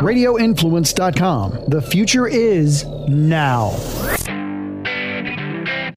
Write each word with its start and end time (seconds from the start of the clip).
RadioInfluence.com. 0.00 1.66
The 1.68 1.80
future 1.80 2.26
is 2.26 2.84
now. 3.08 3.70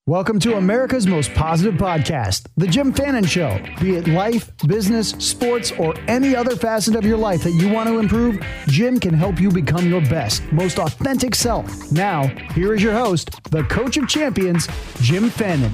Welcome 0.05 0.39
to 0.41 0.55
America's 0.55 1.05
most 1.07 1.33
positive 1.33 1.73
podcast, 1.75 2.47
The 2.55 2.67
Jim 2.67 2.93
Fannin 2.93 3.25
Show. 3.25 3.59
Be 3.81 3.95
it 3.95 4.07
life, 4.07 4.51
business, 4.65 5.09
sports, 5.09 5.71
or 5.73 5.95
any 6.07 6.35
other 6.35 6.55
facet 6.55 6.95
of 6.95 7.05
your 7.05 7.17
life 7.17 7.43
that 7.43 7.51
you 7.51 7.69
want 7.69 7.89
to 7.89 7.99
improve, 7.99 8.39
Jim 8.67 8.99
can 8.99 9.13
help 9.13 9.41
you 9.41 9.49
become 9.51 9.89
your 9.89 10.01
best, 10.01 10.49
most 10.53 10.79
authentic 10.79 11.35
self. 11.35 11.91
Now, 11.91 12.27
here 12.53 12.73
is 12.73 12.81
your 12.81 12.93
host, 12.93 13.31
the 13.51 13.63
coach 13.63 13.97
of 13.97 14.07
champions, 14.07 14.67
Jim 15.01 15.29
Fannin. 15.29 15.73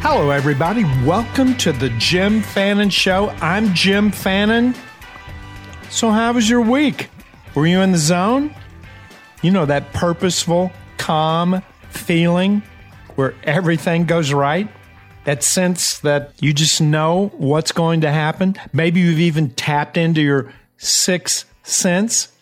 Hello, 0.00 0.30
everybody. 0.30 0.84
Welcome 1.04 1.56
to 1.56 1.72
the 1.72 1.88
Jim 1.98 2.42
Fannin 2.42 2.90
Show. 2.90 3.30
I'm 3.40 3.74
Jim 3.74 4.10
Fannin. 4.10 4.74
So, 5.92 6.10
how 6.10 6.32
was 6.32 6.48
your 6.48 6.62
week? 6.62 7.10
Were 7.54 7.66
you 7.66 7.82
in 7.82 7.92
the 7.92 7.98
zone? 7.98 8.54
You 9.42 9.50
know, 9.50 9.66
that 9.66 9.92
purposeful, 9.92 10.72
calm 10.96 11.62
feeling 11.90 12.62
where 13.14 13.34
everything 13.44 14.06
goes 14.06 14.32
right? 14.32 14.70
That 15.24 15.44
sense 15.44 15.98
that 15.98 16.32
you 16.40 16.54
just 16.54 16.80
know 16.80 17.30
what's 17.36 17.72
going 17.72 18.00
to 18.00 18.10
happen? 18.10 18.56
Maybe 18.72 19.00
you've 19.00 19.20
even 19.20 19.50
tapped 19.50 19.98
into 19.98 20.22
your 20.22 20.50
sixth 20.78 21.44
sense 21.62 22.32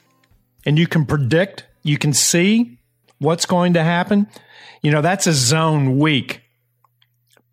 and 0.65 0.79
you 0.79 0.87
can 0.87 1.05
predict, 1.05 1.65
you 1.83 1.99
can 1.99 2.13
see 2.13 2.79
what's 3.19 3.47
going 3.47 3.73
to 3.73 3.83
happen. 3.83 4.29
You 4.81 4.93
know, 4.93 5.03
that's 5.03 5.27
a 5.27 5.33
zone 5.33 5.99
week. 5.99 6.41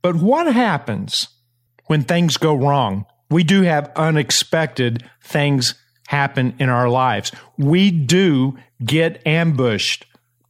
But 0.03 0.15
what 0.15 0.53
happens 0.53 1.27
when 1.87 2.03
things 2.03 2.37
go 2.37 2.53
wrong? 2.53 3.07
We 3.31 3.43
do 3.43 3.63
have 3.63 3.91
unexpected 3.95 5.03
things 5.21 5.73
happen 6.07 6.55
in 6.57 6.69
our 6.69 6.89
lives. 6.89 7.31
We 7.57 7.91
do 7.91 8.57
get 8.83 9.25
ambushed 9.27 10.05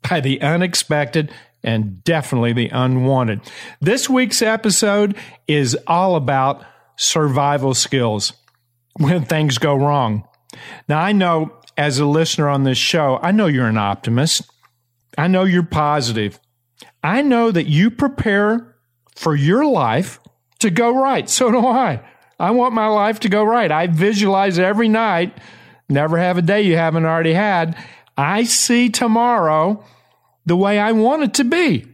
by 0.08 0.22
the 0.22 0.42
unexpected 0.42 1.32
and 1.64 2.04
definitely 2.04 2.54
the 2.54 2.70
unwanted. 2.70 3.42
This 3.82 4.10
week's 4.10 4.42
episode 4.42 5.16
is 5.48 5.78
all 5.88 6.16
about 6.16 6.64
survival 6.96 7.74
skills 7.74 8.34
when 9.00 9.26
things 9.26 9.58
go 9.58 9.76
wrong. 9.76 10.28
Now, 10.88 11.00
I 11.00 11.12
know 11.12 11.52
as 11.76 12.00
a 12.00 12.06
listener 12.06 12.48
on 12.48 12.64
this 12.64 12.78
show, 12.78 13.20
I 13.22 13.32
know 13.32 13.48
you're 13.48 13.68
an 13.68 13.78
optimist. 13.78 14.44
I 15.18 15.28
know 15.28 15.44
you're 15.44 15.64
positive. 15.64 16.40
I 17.04 17.24
know 17.24 17.52
that 17.52 17.66
you 17.66 17.90
prepare 17.90 18.76
for 19.16 19.36
your 19.36 19.66
life 19.66 20.20
to 20.60 20.70
go 20.70 21.02
right. 21.02 21.28
So 21.30 21.52
do 21.52 21.66
I. 21.66 22.02
I 22.40 22.52
want 22.52 22.74
my 22.74 22.88
life 22.88 23.20
to 23.22 23.30
go 23.30 23.44
right. 23.44 23.72
I 23.72 23.88
visualize 23.88 24.60
every 24.60 24.88
night, 24.88 25.36
never 25.90 26.18
have 26.18 26.38
a 26.38 26.42
day 26.42 26.62
you 26.62 26.76
haven't 26.76 27.06
already 27.06 27.34
had. 27.34 27.78
I 28.18 28.44
see 28.44 28.90
tomorrow 28.90 29.84
the 30.46 30.56
way 30.56 30.80
I 30.80 30.92
want 30.92 31.24
it 31.24 31.34
to 31.36 31.44
be. 31.44 31.86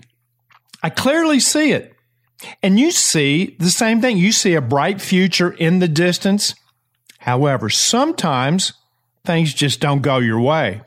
I 0.82 0.90
clearly 0.90 1.40
see 1.40 1.72
it. 1.72 1.94
And 2.62 2.80
you 2.80 2.92
see 2.92 3.56
the 3.60 3.70
same 3.70 4.02
thing. 4.02 4.18
You 4.18 4.32
see 4.32 4.54
a 4.54 4.62
bright 4.62 5.02
future 5.02 5.52
in 5.52 5.80
the 5.80 5.88
distance. 5.88 6.56
However, 7.20 7.70
sometimes 7.70 8.74
things 9.26 9.54
just 9.54 9.80
don't 9.80 10.02
go 10.02 10.18
your 10.18 10.42
way. 10.42 10.82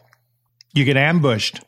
You 0.74 0.84
get 0.84 0.96
ambushed. 0.98 1.60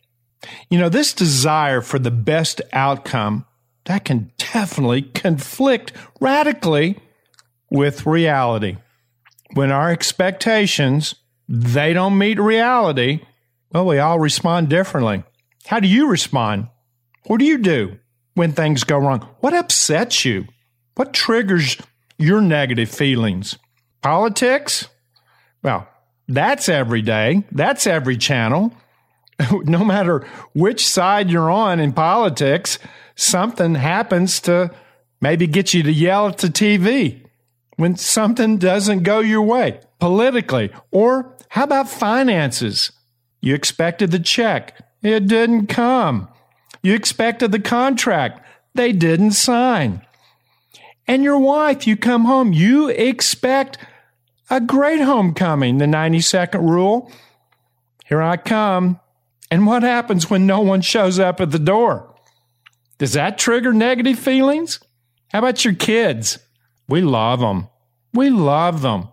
You 0.69 0.78
know, 0.78 0.89
this 0.89 1.14
desire 1.14 1.81
for 1.81 1.98
the 1.98 2.11
best 2.11 2.61
outcome, 2.72 3.47
that 3.86 4.05
can 4.05 4.31
definitely 4.36 5.03
conflict 5.03 5.92
radically 6.20 6.98
with 7.70 8.06
reality. 8.06 8.77
When 9.55 9.72
our 9.72 9.91
expectations, 9.91 11.14
they 11.48 11.92
don't 11.92 12.18
meet 12.18 12.38
reality, 12.38 13.20
well, 13.72 13.86
we 13.86 13.98
all 13.98 14.18
respond 14.18 14.68
differently. 14.68 15.24
How 15.66 15.80
do 15.80 15.88
you 15.88 16.08
respond? 16.08 16.68
What 17.27 17.38
do 17.38 17.46
you 17.46 17.58
do 17.58 17.98
when 18.34 18.52
things 18.52 18.84
go 18.84 18.98
wrong? 18.98 19.28
What 19.41 19.54
upsets 19.54 20.25
you? 20.25 20.47
What 20.94 21.12
triggers 21.12 21.76
your 22.19 22.41
negative 22.41 22.91
feelings? 22.91 23.59
Politics? 24.03 24.88
Well, 25.62 25.88
that's 26.26 26.69
every 26.69 27.03
day. 27.03 27.44
That's 27.53 27.86
every 27.86 28.16
channel. 28.16 28.72
no 29.65 29.84
matter 29.84 30.26
which 30.54 30.86
side 30.86 31.30
you're 31.30 31.50
on 31.50 31.80
in 31.80 31.92
politics, 31.92 32.78
something 33.15 33.75
happens 33.75 34.41
to 34.41 34.70
maybe 35.20 35.47
get 35.47 35.75
you 35.75 35.82
to 35.82 35.92
yell 35.92 36.28
at 36.28 36.38
the 36.38 36.48
TV 36.48 37.25
when 37.76 37.97
something 37.97 38.59
doesn't 38.59 39.03
go 39.03 39.20
your 39.20 39.42
way 39.42 39.80
politically. 39.98 40.70
Or 40.91 41.36
how 41.50 41.64
about 41.64 41.88
finances? 41.88 42.92
You 43.41 43.54
expected 43.54 44.10
the 44.10 44.19
check. 44.19 44.78
It 45.03 45.26
didn't 45.28 45.69
come. 45.69 46.28
You 46.82 46.94
expected 46.94 47.53
the 47.53 47.60
contract. 47.60 48.44
They 48.75 48.92
didn't 48.92 49.32
sign. 49.32 50.03
And 51.06 51.25
your 51.25 51.38
wife, 51.38 51.86
you 51.86 51.97
come 51.97 52.26
home, 52.26 52.53
you 52.53 52.88
expect 52.88 53.78
a 54.50 54.60
great 54.60 55.00
homecoming, 55.00 55.78
the 55.78 55.86
90 55.86 56.20
second 56.20 56.69
rule. 56.69 57.10
Here 58.06 58.22
I 58.22 58.36
come. 58.36 59.00
And 59.50 59.66
what 59.66 59.82
happens 59.82 60.28
when 60.28 60.47
no 60.47 60.60
one 60.60 60.82
shows 60.82 61.19
up 61.19 61.41
at 61.41 61.50
the 61.50 61.59
door? 61.59 62.15
Does 62.98 63.15
that 63.15 63.38
trigger 63.38 63.72
negative 63.72 64.19
feelings? 64.19 64.80
How 65.28 65.38
about 65.38 65.65
your 65.65 65.75
kids? 65.75 66.38
We 66.88 67.00
love 67.00 67.41
them. 67.41 67.69
We 68.12 68.30
love 68.30 68.82
them. 68.82 69.09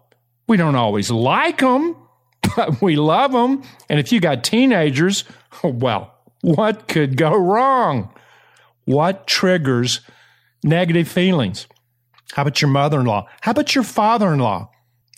We 0.47 0.57
don't 0.57 0.75
always 0.75 1.11
like 1.11 1.59
them, 1.59 1.95
but 2.55 2.81
we 2.81 2.95
love 2.95 3.31
them. 3.31 3.63
And 3.89 3.99
if 3.99 4.11
you 4.11 4.19
got 4.19 4.43
teenagers, 4.43 5.23
well, 5.63 6.13
what 6.41 6.87
could 6.87 7.17
go 7.17 7.35
wrong? 7.35 8.13
What 8.85 9.27
triggers 9.27 10.01
negative 10.63 11.07
feelings? 11.07 11.67
How 12.33 12.41
about 12.41 12.61
your 12.61 12.69
mother 12.69 12.99
in 12.99 13.05
law? 13.05 13.27
How 13.41 13.51
about 13.51 13.75
your 13.75 13.83
father 13.83 14.33
in 14.33 14.39
law? 14.39 14.69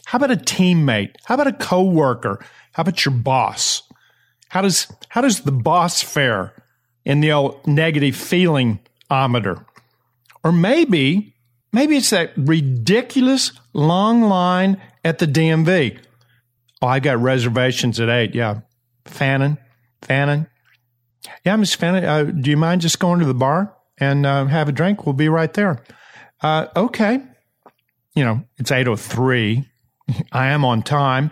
How 0.06 0.18
about 0.18 0.32
a 0.32 0.36
teammate? 0.36 1.16
How 1.26 1.36
about 1.36 1.48
a 1.48 1.54
coworker? 1.54 2.46
How 2.74 2.82
about 2.82 3.04
your 3.04 3.14
boss? 3.14 3.84
How 4.50 4.62
does, 4.62 4.88
how 5.10 5.22
does 5.22 5.42
the 5.42 5.52
boss 5.52 6.02
fare 6.02 6.54
in 7.04 7.20
the 7.20 7.32
old 7.32 7.66
negative 7.68 8.16
feeling 8.16 8.80
ometer? 9.10 9.66
Or 10.44 10.52
maybe, 10.52 11.34
maybe 11.74 11.98
it's 11.98 12.12
that 12.12 12.32
ridiculous 12.38 13.52
long 13.74 14.22
line 14.22 14.82
at 15.04 15.20
the 15.20 15.26
DMV. 15.26 16.00
Oh, 16.82 16.88
I 16.88 17.00
got 17.00 17.20
reservations 17.20 18.00
at 18.00 18.10
eight. 18.10 18.36
Yeah. 18.36 18.62
Fannin, 19.06 19.58
Fannin. 20.02 20.48
Yeah, 21.44 21.56
Miss 21.56 21.74
Fannin, 21.74 22.06
uh, 22.06 22.24
do 22.24 22.50
you 22.50 22.58
mind 22.58 22.82
just 22.82 23.00
going 23.00 23.20
to 23.20 23.26
the 23.26 23.34
bar 23.34 23.76
and 23.98 24.26
uh, 24.26 24.46
have 24.46 24.70
a 24.70 24.72
drink? 24.72 25.06
We'll 25.06 25.14
be 25.14 25.30
right 25.30 25.54
there. 25.54 25.84
Uh, 26.42 26.68
okay. 26.76 27.22
You 28.16 28.26
know, 28.26 28.44
it's 28.58 28.72
8.03. 28.72 29.66
I 30.32 30.48
am 30.48 30.64
on 30.64 30.84
time. 30.84 31.32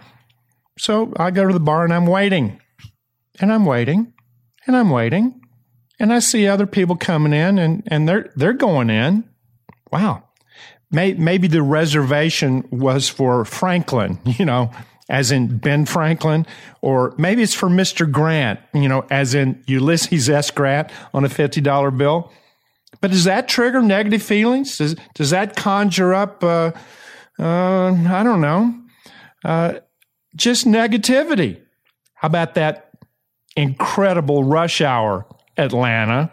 So 0.78 1.14
I 1.18 1.32
go 1.32 1.48
to 1.48 1.54
the 1.54 1.60
bar 1.60 1.84
and 1.84 1.94
I'm 1.94 2.08
waiting. 2.08 2.60
And 3.40 3.52
I'm 3.52 3.66
waiting. 3.66 4.14
And 4.68 4.76
I'm 4.76 4.90
waiting. 4.90 5.42
And 6.00 6.12
I 6.12 6.20
see 6.20 6.48
other 6.48 6.68
people 6.68 6.96
coming 6.96 7.34
in 7.34 7.58
and, 7.58 7.84
and 7.88 8.08
they're 8.08 8.32
they're 8.36 8.54
going 8.54 8.90
in. 8.90 9.24
Wow. 9.92 10.24
May, 10.92 11.14
maybe 11.14 11.48
the 11.48 11.64
reservation 11.64 12.68
was 12.70 13.08
for 13.08 13.46
Franklin, 13.46 14.20
you 14.26 14.46
know, 14.46 14.72
as 15.10 15.32
in 15.32 15.58
Ben 15.58 15.86
Franklin, 15.86 16.46
or 16.82 17.14
maybe 17.18 17.44
it's 17.44 17.54
for 17.54 17.70
Mr. 17.70 18.12
Grant, 18.12 18.60
you 18.74 18.90
know, 18.90 19.06
as 19.10 19.36
in 19.36 19.64
Ulysses 19.68 20.30
S. 20.30 20.52
Grant 20.52 20.92
on 21.14 21.24
a 21.24 21.30
$50 21.30 21.98
bill. 21.98 22.32
But 23.02 23.12
does 23.12 23.26
that 23.26 23.48
trigger 23.48 23.82
negative 23.82 24.24
feelings? 24.24 24.78
Does, 24.78 24.96
does 25.14 25.30
that 25.30 25.56
conjure 25.56 26.14
up, 26.14 26.44
uh, 26.44 26.72
uh, 27.38 27.94
I 27.94 28.24
don't 28.24 28.42
know, 28.42 28.74
uh, 29.44 29.80
just 30.36 30.66
negativity? 30.66 31.62
How 32.16 32.28
about 32.28 32.56
that 32.56 32.92
incredible 33.56 34.44
rush 34.44 34.82
hour, 34.82 35.28
Atlanta? 35.58 36.32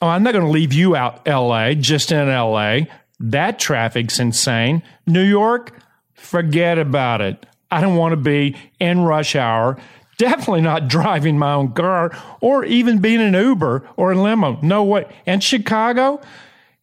Oh, 0.00 0.08
I'm 0.08 0.22
not 0.22 0.32
going 0.32 0.44
to 0.44 0.50
leave 0.50 0.72
you 0.72 0.94
out, 0.94 1.26
LA, 1.26 1.74
just 1.74 2.12
in 2.12 2.28
LA. 2.28 2.80
That 3.18 3.58
traffic's 3.58 4.18
insane. 4.18 4.82
New 5.06 5.22
York, 5.22 5.78
forget 6.14 6.78
about 6.78 7.20
it. 7.20 7.46
I 7.70 7.80
don't 7.80 7.96
want 7.96 8.12
to 8.12 8.16
be 8.16 8.56
in 8.78 9.00
rush 9.00 9.36
hour. 9.36 9.78
Definitely 10.18 10.62
not 10.62 10.88
driving 10.88 11.38
my 11.38 11.52
own 11.52 11.72
car 11.72 12.16
or 12.40 12.64
even 12.64 13.00
being 13.00 13.20
an 13.20 13.34
Uber 13.34 13.88
or 13.96 14.12
a 14.12 14.20
limo. 14.20 14.58
No 14.62 14.84
way. 14.84 15.06
And 15.26 15.42
Chicago, 15.42 16.20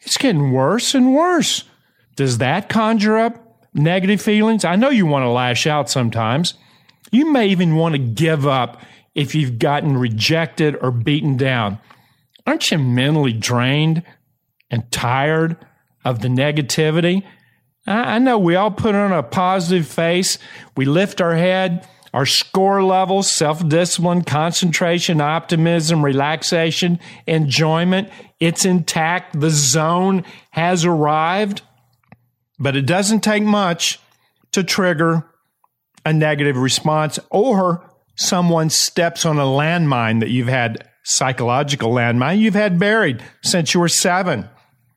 it's 0.01 0.17
getting 0.17 0.51
worse 0.51 0.93
and 0.93 1.13
worse. 1.13 1.63
Does 2.15 2.37
that 2.39 2.69
conjure 2.69 3.17
up 3.17 3.67
negative 3.73 4.21
feelings? 4.21 4.65
I 4.65 4.75
know 4.75 4.89
you 4.89 5.05
want 5.05 5.23
to 5.23 5.29
lash 5.29 5.65
out 5.65 5.89
sometimes. 5.89 6.53
You 7.11 7.31
may 7.31 7.47
even 7.47 7.75
want 7.75 7.93
to 7.93 7.99
give 7.99 8.45
up 8.47 8.81
if 9.15 9.35
you've 9.35 9.59
gotten 9.59 9.97
rejected 9.97 10.75
or 10.81 10.91
beaten 10.91 11.37
down. 11.37 11.79
Aren't 12.45 12.71
you 12.71 12.77
mentally 12.77 13.33
drained 13.33 14.03
and 14.69 14.89
tired 14.91 15.57
of 16.03 16.19
the 16.19 16.27
negativity? 16.27 17.23
I 17.85 18.19
know 18.19 18.39
we 18.39 18.55
all 18.55 18.71
put 18.71 18.95
on 18.95 19.11
a 19.11 19.23
positive 19.23 19.87
face. 19.87 20.37
We 20.77 20.85
lift 20.85 21.21
our 21.21 21.35
head. 21.35 21.87
Our 22.13 22.27
score 22.27 22.83
levels, 22.83 23.29
self 23.29 23.67
discipline, 23.67 24.23
concentration, 24.23 25.19
optimism, 25.19 26.05
relaxation, 26.05 26.99
enjoyment, 27.25 28.09
it's 28.39 28.65
intact. 28.65 29.39
The 29.39 29.49
zone 29.49 30.23
has 30.51 30.85
arrived. 30.85 31.63
But 32.59 32.75
it 32.75 32.85
doesn't 32.85 33.21
take 33.21 33.43
much 33.43 33.99
to 34.51 34.63
trigger 34.63 35.25
a 36.05 36.13
negative 36.13 36.55
response 36.55 37.17
or 37.31 37.89
someone 38.15 38.69
steps 38.69 39.25
on 39.25 39.39
a 39.39 39.43
landmine 39.43 40.19
that 40.19 40.29
you've 40.29 40.47
had 40.47 40.87
psychological 41.03 41.91
landmine 41.91 42.39
you've 42.39 42.53
had 42.53 42.79
buried 42.79 43.21
since 43.41 43.73
you 43.73 43.79
were 43.79 43.89
seven. 43.89 44.47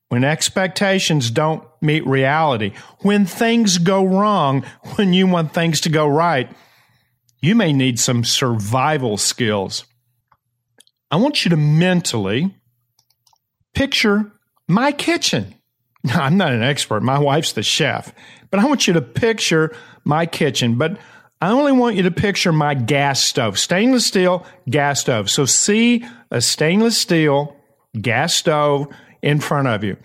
When 0.09 0.23
expectations 0.23 1.31
don't 1.31 1.67
meet 1.87 2.07
reality, 2.07 2.73
when 3.01 3.25
things 3.25 3.79
go 3.79 4.05
wrong, 4.05 4.65
when 4.97 5.13
you 5.13 5.27
want 5.27 5.55
things 5.55 5.81
to 5.83 5.89
go 5.89 6.07
right, 6.07 6.51
you 7.41 7.55
may 7.55 7.73
need 7.73 7.99
some 7.99 8.25
survival 8.25 9.17
skills. 9.17 9.85
I 11.11 11.17
want 11.17 11.45
you 11.45 11.51
to 11.51 11.57
mentally 11.57 12.55
picture 13.75 14.33
my 14.69 14.93
kitchen. 14.93 15.55
Now, 16.03 16.23
I'm 16.23 16.37
not 16.37 16.53
an 16.53 16.63
expert. 16.63 17.03
My 17.03 17.19
wife's 17.19 17.53
the 17.53 17.63
chef, 17.63 18.13
but 18.51 18.61
I 18.61 18.67
want 18.67 18.87
you 18.87 18.95
to 18.95 19.03
picture 19.03 19.75
my 20.05 20.27
kitchen. 20.27 20.79
But 20.79 20.99
I 21.41 21.51
only 21.51 21.73
want 21.73 21.97
you 21.97 22.03
to 22.05 22.11
picture 22.11 22.53
my 22.53 22.75
gas 22.75 23.21
stove, 23.21 23.59
stainless 23.59 24.07
steel 24.07 24.47
gas 24.69 25.01
stove. 25.01 25.31
So 25.31 25.45
see 25.45 26.05
a 26.31 26.41
stainless 26.41 26.97
steel 26.97 27.57
gas 28.01 28.35
stove 28.35 28.89
in 29.21 29.41
front 29.41 29.69
of 29.69 29.85
you. 29.85 29.97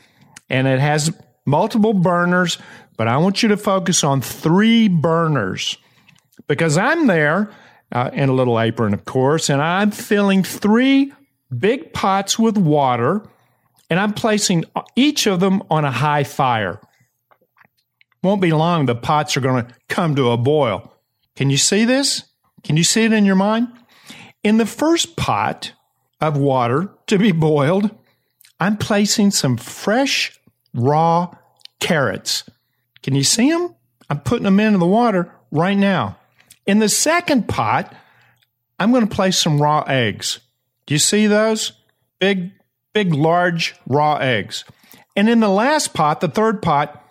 And 0.49 0.67
it 0.67 0.79
has 0.79 1.15
multiple 1.51 1.93
burners, 1.93 2.57
but 2.97 3.07
I 3.07 3.17
want 3.17 3.43
you 3.43 3.49
to 3.49 3.57
focus 3.57 4.03
on 4.03 4.21
three 4.21 4.87
burners 4.87 5.77
because 6.47 6.77
I'm 6.77 7.05
there 7.05 7.51
uh, 7.91 8.09
in 8.13 8.29
a 8.29 8.33
little 8.33 8.59
apron, 8.59 8.93
of 8.93 9.05
course, 9.05 9.49
and 9.49 9.61
I'm 9.61 9.91
filling 9.91 10.43
three 10.43 11.13
big 11.55 11.93
pots 11.93 12.39
with 12.39 12.57
water 12.57 13.23
and 13.89 13.99
I'm 13.99 14.13
placing 14.13 14.63
each 14.95 15.27
of 15.27 15.41
them 15.41 15.61
on 15.69 15.83
a 15.83 15.91
high 15.91 16.23
fire. 16.23 16.79
Won't 18.23 18.41
be 18.41 18.53
long, 18.53 18.85
the 18.85 18.95
pots 18.95 19.35
are 19.35 19.41
going 19.41 19.65
to 19.65 19.73
come 19.89 20.15
to 20.15 20.31
a 20.31 20.37
boil. 20.37 20.93
Can 21.35 21.49
you 21.49 21.57
see 21.57 21.85
this? 21.85 22.23
Can 22.63 22.77
you 22.77 22.83
see 22.83 23.03
it 23.03 23.11
in 23.11 23.25
your 23.25 23.35
mind? 23.35 23.67
In 24.43 24.57
the 24.57 24.65
first 24.65 25.17
pot 25.17 25.73
of 26.21 26.37
water 26.37 26.89
to 27.07 27.17
be 27.17 27.31
boiled, 27.31 27.89
I'm 28.59 28.77
placing 28.77 29.31
some 29.31 29.57
fresh, 29.57 30.39
raw 30.73 31.35
carrots. 31.81 32.45
Can 33.03 33.15
you 33.15 33.25
see 33.25 33.51
them? 33.51 33.75
I'm 34.09 34.21
putting 34.21 34.45
them 34.45 34.59
into 34.61 34.79
the 34.79 34.85
water 34.85 35.33
right 35.51 35.77
now. 35.77 36.17
In 36.65 36.79
the 36.79 36.87
second 36.87 37.49
pot, 37.49 37.93
I'm 38.79 38.91
going 38.91 39.07
to 39.07 39.13
place 39.13 39.37
some 39.37 39.61
raw 39.61 39.83
eggs. 39.87 40.39
Do 40.85 40.93
you 40.93 40.99
see 40.99 41.27
those? 41.27 41.73
Big, 42.19 42.51
big, 42.93 43.13
large 43.13 43.75
raw 43.85 44.15
eggs. 44.17 44.63
And 45.15 45.27
in 45.27 45.39
the 45.39 45.49
last 45.49 45.93
pot, 45.93 46.21
the 46.21 46.27
third 46.27 46.61
pot, 46.61 47.05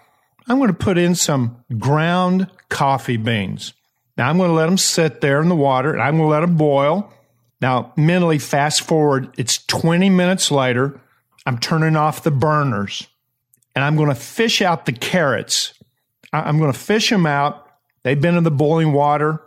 I'm 0.48 0.58
going 0.58 0.68
to 0.68 0.74
put 0.74 0.98
in 0.98 1.14
some 1.14 1.64
ground 1.78 2.48
coffee 2.68 3.16
beans. 3.16 3.74
Now 4.16 4.28
I'm 4.28 4.38
going 4.38 4.50
to 4.50 4.54
let 4.54 4.66
them 4.66 4.78
sit 4.78 5.20
there 5.20 5.40
in 5.42 5.48
the 5.48 5.56
water 5.56 5.92
and 5.92 6.02
I'm 6.02 6.16
going 6.16 6.26
to 6.26 6.30
let 6.30 6.40
them 6.40 6.56
boil. 6.56 7.12
Now, 7.60 7.92
mentally 7.96 8.38
fast 8.38 8.82
forward, 8.82 9.34
it's 9.36 9.64
20 9.66 10.08
minutes 10.10 10.50
later. 10.50 11.00
I'm 11.44 11.58
turning 11.58 11.96
off 11.96 12.22
the 12.22 12.30
burners 12.30 13.06
and 13.74 13.84
I'm 13.84 13.96
going 13.96 14.08
to 14.08 14.14
fish 14.14 14.62
out 14.62 14.86
the 14.86 14.92
carrots. 14.92 15.74
I'm 16.32 16.58
going 16.58 16.72
to 16.72 16.78
fish 16.78 17.10
them 17.10 17.26
out. 17.26 17.66
They've 18.02 18.20
been 18.20 18.36
in 18.36 18.44
the 18.44 18.50
boiling 18.50 18.92
water. 18.92 19.42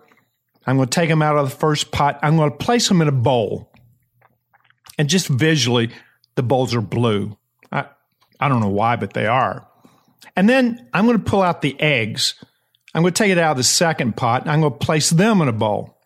I'm 0.65 0.77
going 0.77 0.87
to 0.87 0.95
take 0.95 1.09
them 1.09 1.21
out 1.21 1.37
of 1.37 1.49
the 1.49 1.55
first 1.55 1.91
pot. 1.91 2.19
I'm 2.21 2.37
going 2.37 2.51
to 2.51 2.57
place 2.57 2.87
them 2.87 3.01
in 3.01 3.07
a 3.07 3.13
bowl. 3.13 3.71
And 4.97 5.09
just 5.09 5.27
visually, 5.27 5.91
the 6.35 6.43
bowls 6.43 6.75
are 6.75 6.81
blue. 6.81 7.37
I, 7.71 7.85
I 8.39 8.47
don't 8.47 8.61
know 8.61 8.69
why, 8.69 8.95
but 8.95 9.13
they 9.13 9.25
are. 9.25 9.67
And 10.35 10.47
then 10.47 10.87
I'm 10.93 11.05
going 11.05 11.17
to 11.17 11.23
pull 11.23 11.41
out 11.41 11.61
the 11.61 11.79
eggs 11.81 12.35
I'm 12.93 13.01
going 13.01 13.13
to 13.13 13.23
take 13.23 13.31
it 13.31 13.37
out 13.37 13.51
of 13.51 13.57
the 13.57 13.63
second 13.63 14.15
pot 14.15 14.43
and 14.43 14.51
I'm 14.51 14.61
going 14.61 14.73
to 14.73 14.79
place 14.79 15.09
them 15.09 15.41
in 15.41 15.47
a 15.47 15.53
bowl. 15.53 15.97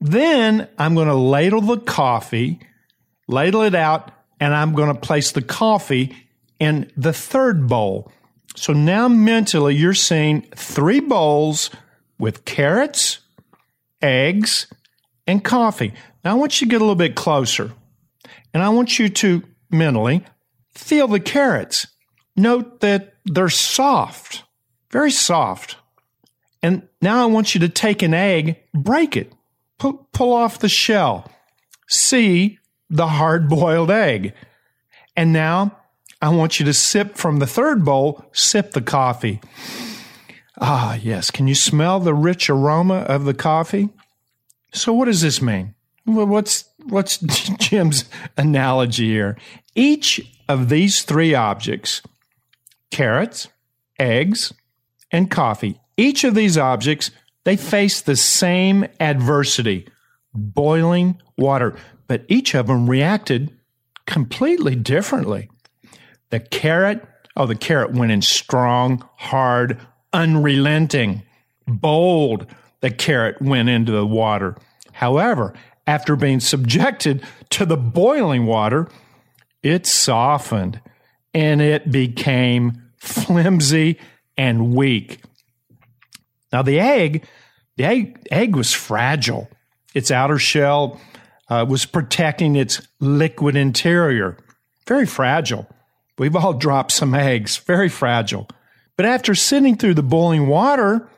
Then 0.00 0.68
I'm 0.78 0.94
going 0.94 1.08
to 1.08 1.14
ladle 1.14 1.60
the 1.60 1.78
coffee, 1.78 2.60
ladle 3.26 3.62
it 3.62 3.74
out, 3.74 4.10
and 4.38 4.54
I'm 4.54 4.74
going 4.74 4.92
to 4.94 5.00
place 5.00 5.32
the 5.32 5.42
coffee 5.42 6.14
in 6.60 6.92
the 6.96 7.12
third 7.12 7.66
bowl. 7.66 8.12
So 8.54 8.72
now 8.72 9.08
mentally 9.08 9.74
you're 9.74 9.94
seeing 9.94 10.42
three 10.54 11.00
bowls 11.00 11.70
with 12.18 12.44
carrots, 12.44 13.20
eggs, 14.02 14.66
and 15.26 15.42
coffee. 15.42 15.94
Now 16.24 16.32
I 16.32 16.34
want 16.34 16.60
you 16.60 16.66
to 16.66 16.70
get 16.70 16.76
a 16.76 16.84
little 16.84 16.94
bit 16.94 17.16
closer 17.16 17.72
and 18.52 18.62
I 18.62 18.68
want 18.68 18.98
you 18.98 19.08
to 19.08 19.42
mentally 19.70 20.24
feel 20.74 21.08
the 21.08 21.20
carrots. 21.20 21.86
Note 22.36 22.80
that 22.80 23.14
they're 23.24 23.48
soft, 23.48 24.44
very 24.90 25.10
soft. 25.10 25.76
And 26.62 26.86
now 27.00 27.22
I 27.22 27.26
want 27.26 27.54
you 27.54 27.60
to 27.60 27.68
take 27.68 28.02
an 28.02 28.12
egg, 28.12 28.58
break 28.74 29.16
it, 29.16 29.32
pull, 29.78 30.08
pull 30.12 30.32
off 30.32 30.58
the 30.58 30.68
shell, 30.68 31.30
see 31.88 32.58
the 32.90 33.06
hard 33.06 33.48
boiled 33.48 33.90
egg. 33.90 34.34
And 35.16 35.32
now 35.32 35.79
I 36.22 36.28
want 36.30 36.60
you 36.60 36.66
to 36.66 36.74
sip 36.74 37.16
from 37.16 37.38
the 37.38 37.46
third 37.46 37.84
bowl, 37.84 38.24
sip 38.32 38.72
the 38.72 38.82
coffee. 38.82 39.40
Ah, 40.60 40.94
yes. 40.94 41.30
Can 41.30 41.48
you 41.48 41.54
smell 41.54 42.00
the 42.00 42.14
rich 42.14 42.50
aroma 42.50 42.98
of 43.00 43.24
the 43.24 43.34
coffee? 43.34 43.88
So, 44.72 44.92
what 44.92 45.06
does 45.06 45.22
this 45.22 45.40
mean? 45.40 45.74
What's, 46.04 46.64
what's 46.84 47.18
Jim's 47.58 48.04
analogy 48.36 49.08
here? 49.08 49.38
Each 49.74 50.20
of 50.48 50.68
these 50.68 51.02
three 51.02 51.34
objects 51.34 52.02
carrots, 52.90 53.48
eggs, 53.98 54.52
and 55.10 55.30
coffee 55.30 55.80
each 56.00 56.24
of 56.24 56.34
these 56.34 56.56
objects, 56.56 57.10
they 57.44 57.56
face 57.56 58.00
the 58.00 58.16
same 58.16 58.86
adversity, 58.98 59.86
boiling 60.32 61.20
water, 61.36 61.76
but 62.06 62.24
each 62.26 62.54
of 62.54 62.68
them 62.68 62.88
reacted 62.88 63.54
completely 64.06 64.74
differently. 64.74 65.50
The 66.30 66.40
carrot, 66.40 67.04
oh, 67.36 67.46
the 67.46 67.56
carrot 67.56 67.92
went 67.92 68.12
in 68.12 68.22
strong, 68.22 69.06
hard, 69.16 69.78
unrelenting, 70.12 71.22
bold. 71.66 72.46
The 72.80 72.90
carrot 72.90 73.40
went 73.42 73.68
into 73.68 73.92
the 73.92 74.06
water. 74.06 74.56
However, 74.92 75.54
after 75.86 76.16
being 76.16 76.40
subjected 76.40 77.24
to 77.50 77.66
the 77.66 77.76
boiling 77.76 78.46
water, 78.46 78.88
it 79.62 79.86
softened 79.86 80.80
and 81.34 81.60
it 81.60 81.90
became 81.90 82.90
flimsy 82.98 83.98
and 84.36 84.74
weak. 84.74 85.20
Now, 86.52 86.62
the 86.62 86.80
egg, 86.80 87.26
the 87.76 87.84
egg, 87.84 88.28
egg 88.30 88.56
was 88.56 88.72
fragile. 88.72 89.48
Its 89.94 90.10
outer 90.10 90.38
shell 90.38 91.00
uh, 91.48 91.66
was 91.68 91.86
protecting 91.86 92.56
its 92.56 92.80
liquid 93.00 93.56
interior. 93.56 94.36
Very 94.86 95.06
fragile. 95.06 95.68
We've 96.20 96.36
all 96.36 96.52
dropped 96.52 96.92
some 96.92 97.14
eggs, 97.14 97.56
very 97.56 97.88
fragile. 97.88 98.46
But 98.98 99.06
after 99.06 99.34
sitting 99.34 99.78
through 99.78 99.94
the 99.94 100.02
boiling 100.02 100.48
water, 100.48 101.08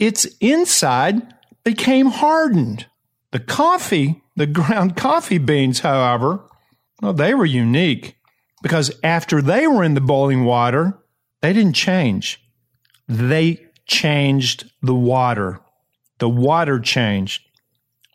its 0.00 0.26
inside 0.40 1.32
became 1.62 2.06
hardened. 2.06 2.86
The 3.30 3.38
coffee, 3.38 4.20
the 4.34 4.48
ground 4.48 4.96
coffee 4.96 5.38
beans, 5.38 5.78
however, 5.78 6.40
well, 7.00 7.12
they 7.12 7.34
were 7.34 7.46
unique 7.46 8.16
because 8.60 8.90
after 9.04 9.40
they 9.40 9.68
were 9.68 9.84
in 9.84 9.94
the 9.94 10.00
boiling 10.00 10.42
water, 10.42 10.98
they 11.40 11.52
didn't 11.52 11.74
change. 11.74 12.44
They 13.06 13.64
changed 13.86 14.72
the 14.82 14.92
water. 14.92 15.60
The 16.18 16.28
water 16.28 16.80
changed. 16.80 17.42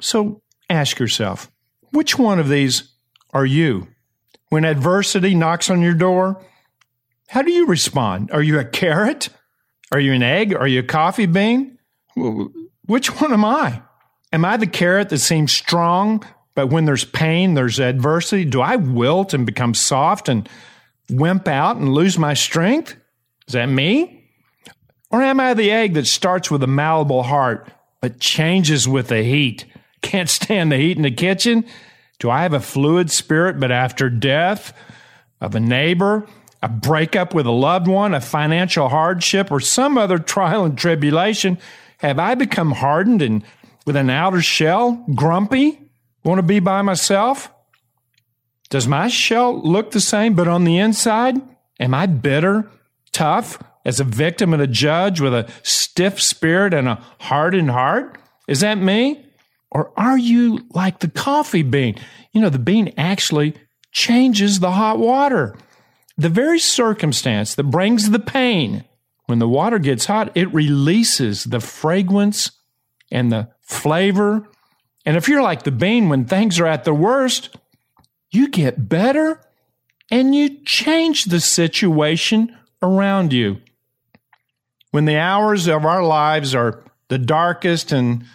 So 0.01 0.41
ask 0.69 0.99
yourself, 0.99 1.49
which 1.93 2.19
one 2.19 2.37
of 2.37 2.49
these 2.49 2.91
are 3.31 3.45
you? 3.45 3.87
When 4.53 4.65
adversity 4.65 5.33
knocks 5.33 5.71
on 5.71 5.81
your 5.81 5.95
door, 5.95 6.39
how 7.27 7.41
do 7.41 7.51
you 7.51 7.65
respond? 7.65 8.29
Are 8.29 8.43
you 8.43 8.59
a 8.59 8.63
carrot? 8.63 9.29
Are 9.91 9.99
you 9.99 10.13
an 10.13 10.21
egg? 10.21 10.53
Are 10.53 10.67
you 10.67 10.81
a 10.81 10.83
coffee 10.83 11.25
bean? 11.25 11.79
Which 12.85 13.19
one 13.19 13.33
am 13.33 13.43
I? 13.43 13.81
Am 14.31 14.45
I 14.45 14.57
the 14.57 14.67
carrot 14.67 15.09
that 15.09 15.17
seems 15.17 15.51
strong, 15.51 16.23
but 16.53 16.67
when 16.67 16.85
there's 16.85 17.03
pain, 17.03 17.55
there's 17.55 17.79
adversity? 17.79 18.45
Do 18.45 18.61
I 18.61 18.75
wilt 18.75 19.33
and 19.33 19.43
become 19.43 19.73
soft 19.73 20.29
and 20.29 20.47
wimp 21.09 21.47
out 21.47 21.77
and 21.77 21.89
lose 21.89 22.19
my 22.19 22.35
strength? 22.35 22.95
Is 23.47 23.55
that 23.55 23.65
me? 23.65 24.29
Or 25.09 25.23
am 25.23 25.39
I 25.39 25.55
the 25.55 25.71
egg 25.71 25.95
that 25.95 26.05
starts 26.05 26.51
with 26.51 26.61
a 26.61 26.67
malleable 26.67 27.23
heart 27.23 27.71
but 28.01 28.19
changes 28.19 28.87
with 28.87 29.07
the 29.07 29.23
heat? 29.23 29.65
Can't 30.03 30.29
stand 30.29 30.71
the 30.71 30.77
heat 30.77 30.97
in 30.97 31.01
the 31.01 31.09
kitchen? 31.09 31.65
Do 32.19 32.29
I 32.29 32.43
have 32.43 32.53
a 32.53 32.59
fluid 32.59 33.11
spirit 33.11 33.59
but 33.59 33.71
after 33.71 34.09
death 34.09 34.73
of 35.41 35.55
a 35.55 35.59
neighbor, 35.59 36.27
a 36.61 36.69
breakup 36.69 37.33
with 37.33 37.45
a 37.45 37.51
loved 37.51 37.87
one, 37.87 38.13
a 38.13 38.21
financial 38.21 38.89
hardship, 38.89 39.51
or 39.51 39.59
some 39.59 39.97
other 39.97 40.17
trial 40.19 40.63
and 40.65 40.77
tribulation? 40.77 41.57
Have 41.97 42.19
I 42.19 42.35
become 42.35 42.71
hardened 42.71 43.21
and 43.21 43.43
with 43.85 43.95
an 43.95 44.09
outer 44.09 44.41
shell, 44.41 45.05
grumpy, 45.13 45.79
want 46.23 46.39
to 46.39 46.43
be 46.43 46.59
by 46.59 46.81
myself? 46.81 47.51
Does 48.69 48.87
my 48.87 49.07
shell 49.07 49.61
look 49.61 49.91
the 49.91 49.99
same, 49.99 50.33
but 50.33 50.47
on 50.47 50.63
the 50.63 50.77
inside, 50.77 51.35
am 51.79 51.93
I 51.93 52.05
bitter, 52.07 52.69
tough, 53.11 53.61
as 53.85 53.99
a 53.99 54.05
victim 54.05 54.53
and 54.53 54.61
a 54.61 54.67
judge 54.67 55.19
with 55.19 55.33
a 55.33 55.49
stiff 55.61 56.21
spirit 56.21 56.73
and 56.73 56.87
a 56.87 57.03
hardened 57.19 57.71
heart? 57.71 58.17
Is 58.47 58.61
that 58.61 58.77
me? 58.77 59.22
Or 59.73 59.91
are 59.97 60.17
you 60.17 60.65
like 60.69 60.99
the 60.99 61.09
coffee 61.09 61.63
bean? 61.63 61.95
You 62.31 62.41
know, 62.41 62.49
the 62.49 62.59
bean 62.59 62.93
actually 62.95 63.55
changes 63.91 64.59
the 64.59 64.71
hot 64.71 64.99
water. 64.99 65.55
The 66.15 66.29
very 66.29 66.59
circumstance 66.59 67.55
that 67.55 67.63
brings 67.63 68.11
the 68.11 68.19
pain, 68.19 68.85
when 69.25 69.39
the 69.39 69.47
water 69.47 69.79
gets 69.79 70.05
hot, 70.05 70.31
it 70.35 70.53
releases 70.53 71.45
the 71.45 71.59
fragrance 71.59 72.51
and 73.11 73.31
the 73.31 73.49
flavor. 73.61 74.47
And 75.05 75.17
if 75.17 75.27
you're 75.27 75.41
like 75.41 75.63
the 75.63 75.71
bean, 75.71 76.07
when 76.07 76.25
things 76.25 76.59
are 76.59 76.67
at 76.67 76.83
the 76.83 76.93
worst, 76.93 77.55
you 78.31 78.49
get 78.49 78.87
better 78.87 79.41
and 80.11 80.35
you 80.35 80.63
change 80.65 81.25
the 81.25 81.39
situation 81.39 82.55
around 82.81 83.33
you. 83.33 83.59
When 84.91 85.05
the 85.05 85.17
hours 85.17 85.67
of 85.67 85.85
our 85.85 86.03
lives 86.03 86.53
are 86.53 86.83
the 87.07 87.17
darkest 87.17 87.91
and 87.91 88.25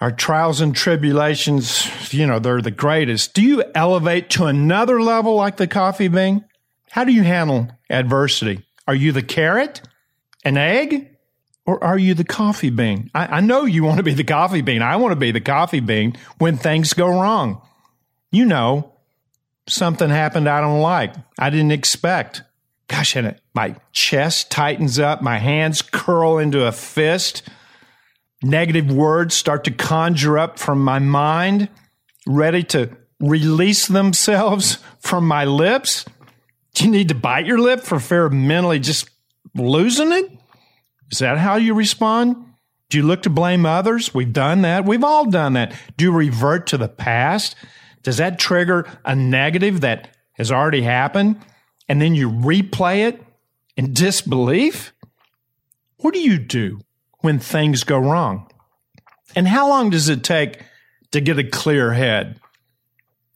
our 0.00 0.10
trials 0.10 0.60
and 0.60 0.74
tribulations, 0.74 1.86
you 2.12 2.26
know, 2.26 2.38
they're 2.38 2.62
the 2.62 2.70
greatest. 2.70 3.34
Do 3.34 3.42
you 3.42 3.62
elevate 3.74 4.30
to 4.30 4.46
another 4.46 5.02
level 5.02 5.34
like 5.34 5.58
the 5.58 5.66
coffee 5.66 6.08
bean? 6.08 6.44
How 6.90 7.04
do 7.04 7.12
you 7.12 7.22
handle 7.22 7.68
adversity? 7.90 8.64
Are 8.88 8.94
you 8.94 9.12
the 9.12 9.22
carrot, 9.22 9.82
an 10.44 10.56
egg, 10.56 11.16
or 11.66 11.82
are 11.84 11.98
you 11.98 12.14
the 12.14 12.24
coffee 12.24 12.70
bean? 12.70 13.10
I, 13.14 13.26
I 13.26 13.40
know 13.40 13.66
you 13.66 13.84
want 13.84 13.98
to 13.98 14.02
be 14.02 14.14
the 14.14 14.24
coffee 14.24 14.62
bean. 14.62 14.82
I 14.82 14.96
want 14.96 15.12
to 15.12 15.16
be 15.16 15.32
the 15.32 15.40
coffee 15.40 15.80
bean 15.80 16.16
when 16.38 16.56
things 16.56 16.94
go 16.94 17.08
wrong. 17.08 17.60
You 18.32 18.46
know, 18.46 18.94
something 19.68 20.08
happened 20.08 20.48
I 20.48 20.60
don't 20.60 20.80
like, 20.80 21.14
I 21.38 21.50
didn't 21.50 21.72
expect. 21.72 22.42
Gosh, 22.88 23.14
and 23.14 23.28
it, 23.28 23.40
my 23.54 23.76
chest 23.92 24.50
tightens 24.50 24.98
up, 24.98 25.22
my 25.22 25.38
hands 25.38 25.82
curl 25.82 26.38
into 26.38 26.66
a 26.66 26.72
fist 26.72 27.42
negative 28.42 28.90
words 28.90 29.34
start 29.34 29.64
to 29.64 29.70
conjure 29.70 30.38
up 30.38 30.58
from 30.58 30.82
my 30.82 30.98
mind, 30.98 31.68
ready 32.26 32.62
to 32.64 32.90
release 33.18 33.86
themselves 33.86 34.78
from 35.00 35.26
my 35.26 35.44
lips? 35.44 36.04
Do 36.74 36.84
you 36.84 36.90
need 36.90 37.08
to 37.08 37.14
bite 37.14 37.46
your 37.46 37.58
lip 37.58 37.80
for 37.80 37.98
fear 37.98 38.26
of 38.26 38.32
mentally 38.32 38.78
just 38.78 39.10
losing 39.54 40.12
it? 40.12 40.30
Is 41.10 41.18
that 41.18 41.38
how 41.38 41.56
you 41.56 41.74
respond? 41.74 42.36
Do 42.88 42.98
you 42.98 43.04
look 43.04 43.22
to 43.22 43.30
blame 43.30 43.66
others? 43.66 44.14
We've 44.14 44.32
done 44.32 44.62
that. 44.62 44.84
We've 44.84 45.04
all 45.04 45.30
done 45.30 45.54
that. 45.54 45.72
Do 45.96 46.04
you 46.04 46.12
revert 46.12 46.66
to 46.68 46.78
the 46.78 46.88
past? 46.88 47.54
Does 48.02 48.16
that 48.16 48.38
trigger 48.38 48.86
a 49.04 49.14
negative 49.14 49.80
that 49.82 50.16
has 50.32 50.50
already 50.50 50.82
happened? 50.82 51.40
And 51.88 52.00
then 52.00 52.14
you 52.14 52.30
replay 52.30 53.08
it 53.08 53.22
in 53.76 53.92
disbelief? 53.92 54.92
What 55.98 56.14
do 56.14 56.20
you 56.20 56.38
do 56.38 56.80
when 57.20 57.38
things 57.38 57.84
go 57.84 57.98
wrong? 57.98 58.50
And 59.34 59.46
how 59.46 59.68
long 59.68 59.90
does 59.90 60.08
it 60.08 60.24
take 60.24 60.62
to 61.12 61.20
get 61.20 61.38
a 61.38 61.44
clear 61.44 61.92
head? 61.92 62.40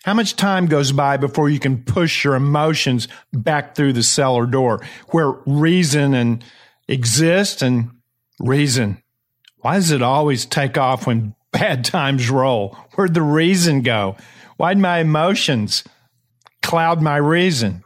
How 0.05 0.13
much 0.13 0.37
time 0.37 0.67
goes 0.67 0.93
by 0.93 1.17
before 1.17 1.49
you 1.49 1.59
can 1.59 1.83
push 1.83 2.25
your 2.25 2.35
emotions 2.35 3.09
back 3.33 3.75
through 3.75 3.95
the 3.95 4.03
cellar 4.03 4.47
door 4.47 4.85
where 5.09 5.31
reason 5.47 6.13
and 6.13 6.45
exist 6.89 7.63
and 7.63 7.91
reason? 8.39 9.03
Why 9.59 9.77
does 9.77 9.91
it 9.91 10.03
always 10.03 10.45
take 10.45 10.77
off 10.77 11.07
when 11.07 11.35
bad 11.53 11.85
times 11.85 12.29
roll? 12.29 12.77
Where'd 12.95 13.15
the 13.15 13.23
reason 13.23 13.81
go? 13.81 14.17
Why'd 14.59 14.79
my 14.79 14.99
emotions 14.99 15.85
cloud 16.63 17.01
my 17.01 17.17
reason? 17.17 17.83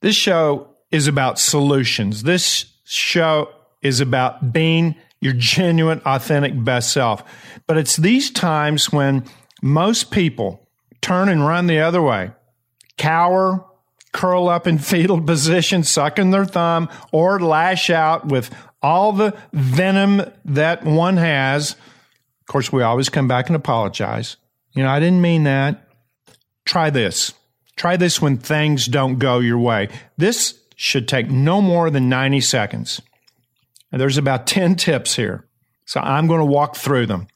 This 0.00 0.16
show 0.16 0.74
is 0.90 1.06
about 1.06 1.38
solutions. 1.38 2.24
This 2.24 2.66
show 2.84 3.48
is 3.86 4.00
about 4.00 4.52
being 4.52 4.96
your 5.20 5.32
genuine, 5.32 6.00
authentic 6.04 6.62
best 6.62 6.92
self. 6.92 7.22
But 7.66 7.78
it's 7.78 7.96
these 7.96 8.30
times 8.30 8.92
when 8.92 9.24
most 9.62 10.10
people 10.10 10.68
turn 11.00 11.28
and 11.28 11.46
run 11.46 11.66
the 11.66 11.80
other 11.80 12.02
way, 12.02 12.32
cower, 12.98 13.64
curl 14.12 14.48
up 14.48 14.66
in 14.66 14.78
fetal 14.78 15.20
position, 15.20 15.82
sucking 15.84 16.30
their 16.30 16.44
thumb, 16.44 16.88
or 17.12 17.40
lash 17.40 17.90
out 17.90 18.26
with 18.26 18.54
all 18.82 19.12
the 19.12 19.36
venom 19.52 20.22
that 20.44 20.84
one 20.84 21.16
has. 21.16 21.72
Of 21.72 22.46
course, 22.46 22.70
we 22.70 22.82
always 22.82 23.08
come 23.08 23.26
back 23.26 23.48
and 23.48 23.56
apologize. 23.56 24.36
You 24.74 24.82
know, 24.82 24.90
I 24.90 25.00
didn't 25.00 25.22
mean 25.22 25.44
that. 25.44 25.88
Try 26.64 26.90
this. 26.90 27.32
Try 27.76 27.96
this 27.96 28.20
when 28.20 28.38
things 28.38 28.86
don't 28.86 29.18
go 29.18 29.38
your 29.38 29.58
way. 29.58 29.88
This 30.16 30.58
should 30.76 31.08
take 31.08 31.30
no 31.30 31.60
more 31.60 31.90
than 31.90 32.08
90 32.08 32.40
seconds. 32.42 33.00
And 33.92 34.00
there's 34.00 34.18
about 34.18 34.46
10 34.46 34.76
tips 34.76 35.16
here. 35.16 35.48
So 35.84 36.00
I'm 36.00 36.26
going 36.26 36.40
to 36.40 36.46
walk 36.46 36.76
through 36.76 37.06
them. 37.06 37.28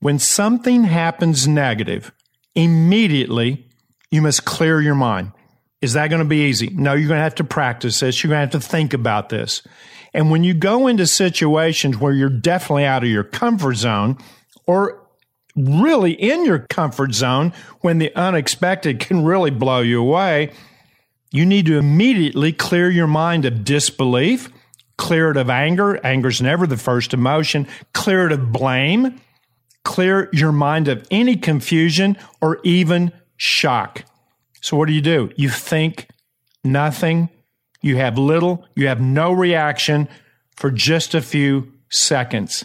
When 0.00 0.18
something 0.18 0.84
happens 0.84 1.48
negative, 1.48 2.12
immediately 2.54 3.66
you 4.10 4.22
must 4.22 4.44
clear 4.44 4.80
your 4.80 4.94
mind. 4.94 5.32
Is 5.80 5.92
that 5.94 6.08
going 6.08 6.22
to 6.22 6.28
be 6.28 6.48
easy? 6.48 6.68
No, 6.70 6.94
you're 6.94 7.08
going 7.08 7.18
to 7.18 7.24
have 7.24 7.36
to 7.36 7.44
practice 7.44 8.00
this. 8.00 8.22
You're 8.22 8.30
going 8.30 8.48
to 8.48 8.56
have 8.56 8.62
to 8.62 8.68
think 8.68 8.94
about 8.94 9.28
this. 9.28 9.62
And 10.12 10.30
when 10.30 10.44
you 10.44 10.54
go 10.54 10.86
into 10.86 11.06
situations 11.06 11.98
where 11.98 12.12
you're 12.12 12.28
definitely 12.28 12.84
out 12.84 13.04
of 13.04 13.08
your 13.08 13.24
comfort 13.24 13.74
zone 13.74 14.18
or 14.66 15.06
really 15.56 16.12
in 16.12 16.44
your 16.44 16.60
comfort 16.70 17.14
zone 17.14 17.52
when 17.80 17.98
the 17.98 18.14
unexpected 18.16 19.00
can 19.00 19.24
really 19.24 19.50
blow 19.50 19.80
you 19.80 20.00
away, 20.00 20.52
you 21.30 21.44
need 21.44 21.66
to 21.66 21.78
immediately 21.78 22.52
clear 22.52 22.90
your 22.90 23.06
mind 23.06 23.44
of 23.44 23.64
disbelief 23.64 24.50
clear 24.98 25.30
it 25.30 25.38
of 25.38 25.48
anger. 25.48 26.04
Anger's 26.04 26.42
never 26.42 26.66
the 26.66 26.76
first 26.76 27.14
emotion. 27.14 27.66
Clear 27.94 28.26
it 28.26 28.32
of 28.32 28.52
blame. 28.52 29.18
Clear 29.84 30.28
your 30.32 30.52
mind 30.52 30.88
of 30.88 31.06
any 31.10 31.36
confusion 31.36 32.18
or 32.42 32.60
even 32.64 33.12
shock. 33.38 34.04
So, 34.60 34.76
what 34.76 34.88
do 34.88 34.92
you 34.92 35.00
do? 35.00 35.30
You 35.36 35.48
think 35.48 36.08
nothing. 36.62 37.30
You 37.80 37.96
have 37.96 38.18
little, 38.18 38.66
you 38.74 38.88
have 38.88 39.00
no 39.00 39.32
reaction 39.32 40.08
for 40.56 40.70
just 40.70 41.14
a 41.14 41.22
few 41.22 41.72
seconds. 41.90 42.64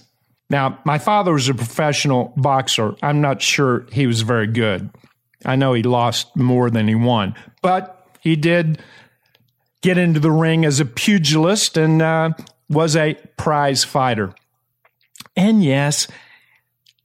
Now, 0.49 0.79
my 0.85 0.97
father 0.97 1.31
was 1.33 1.47
a 1.47 1.53
professional 1.53 2.33
boxer. 2.35 2.95
I'm 3.03 3.21
not 3.21 3.41
sure 3.41 3.85
he 3.91 4.07
was 4.07 4.21
very 4.21 4.47
good. 4.47 4.89
I 5.45 5.55
know 5.55 5.73
he 5.73 5.83
lost 5.83 6.35
more 6.35 6.69
than 6.69 6.87
he 6.87 6.95
won, 6.95 7.35
but 7.61 8.07
he 8.21 8.35
did 8.35 8.81
get 9.83 9.97
into 9.97 10.19
the 10.19 10.31
ring 10.31 10.65
as 10.65 10.79
a 10.79 10.85
pugilist 10.85 11.77
and 11.77 12.01
uh, 12.01 12.31
was 12.69 12.95
a 12.95 13.13
prize 13.37 13.83
fighter. 13.83 14.33
And 15.35 15.63
yes, 15.63 16.07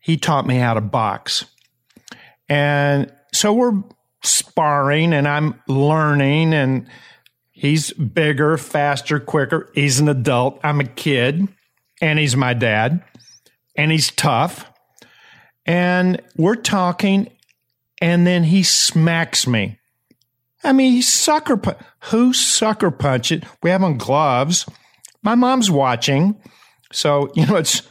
he 0.00 0.16
taught 0.16 0.46
me 0.46 0.56
how 0.56 0.74
to 0.74 0.80
box. 0.80 1.44
And 2.48 3.12
so 3.34 3.52
we're 3.52 3.82
sparring 4.22 5.12
and 5.12 5.28
I'm 5.28 5.60
learning 5.68 6.54
and 6.54 6.86
he's 7.50 7.92
bigger, 7.92 8.56
faster, 8.56 9.20
quicker. 9.20 9.70
He's 9.74 10.00
an 10.00 10.08
adult. 10.08 10.60
I'm 10.62 10.80
a 10.80 10.84
kid 10.84 11.46
and 12.00 12.18
he's 12.18 12.36
my 12.36 12.54
dad 12.54 13.04
and 13.76 13.90
he's 13.90 14.10
tough. 14.10 14.70
And 15.66 16.22
we're 16.36 16.54
talking 16.54 17.30
and 18.00 18.26
then 18.26 18.44
he 18.44 18.62
smacks 18.62 19.46
me. 19.46 19.78
I 20.64 20.72
mean, 20.72 20.92
he 20.92 21.02
sucker 21.02 21.56
punch. 21.56 21.78
Who 22.10 22.32
sucker 22.32 22.90
punch 22.90 23.32
it? 23.32 23.44
We 23.62 23.70
have 23.70 23.84
on 23.84 23.98
gloves. 23.98 24.66
My 25.22 25.34
mom's 25.34 25.70
watching. 25.70 26.40
So, 26.92 27.30
you 27.34 27.46
know, 27.46 27.56
it's, 27.56 27.82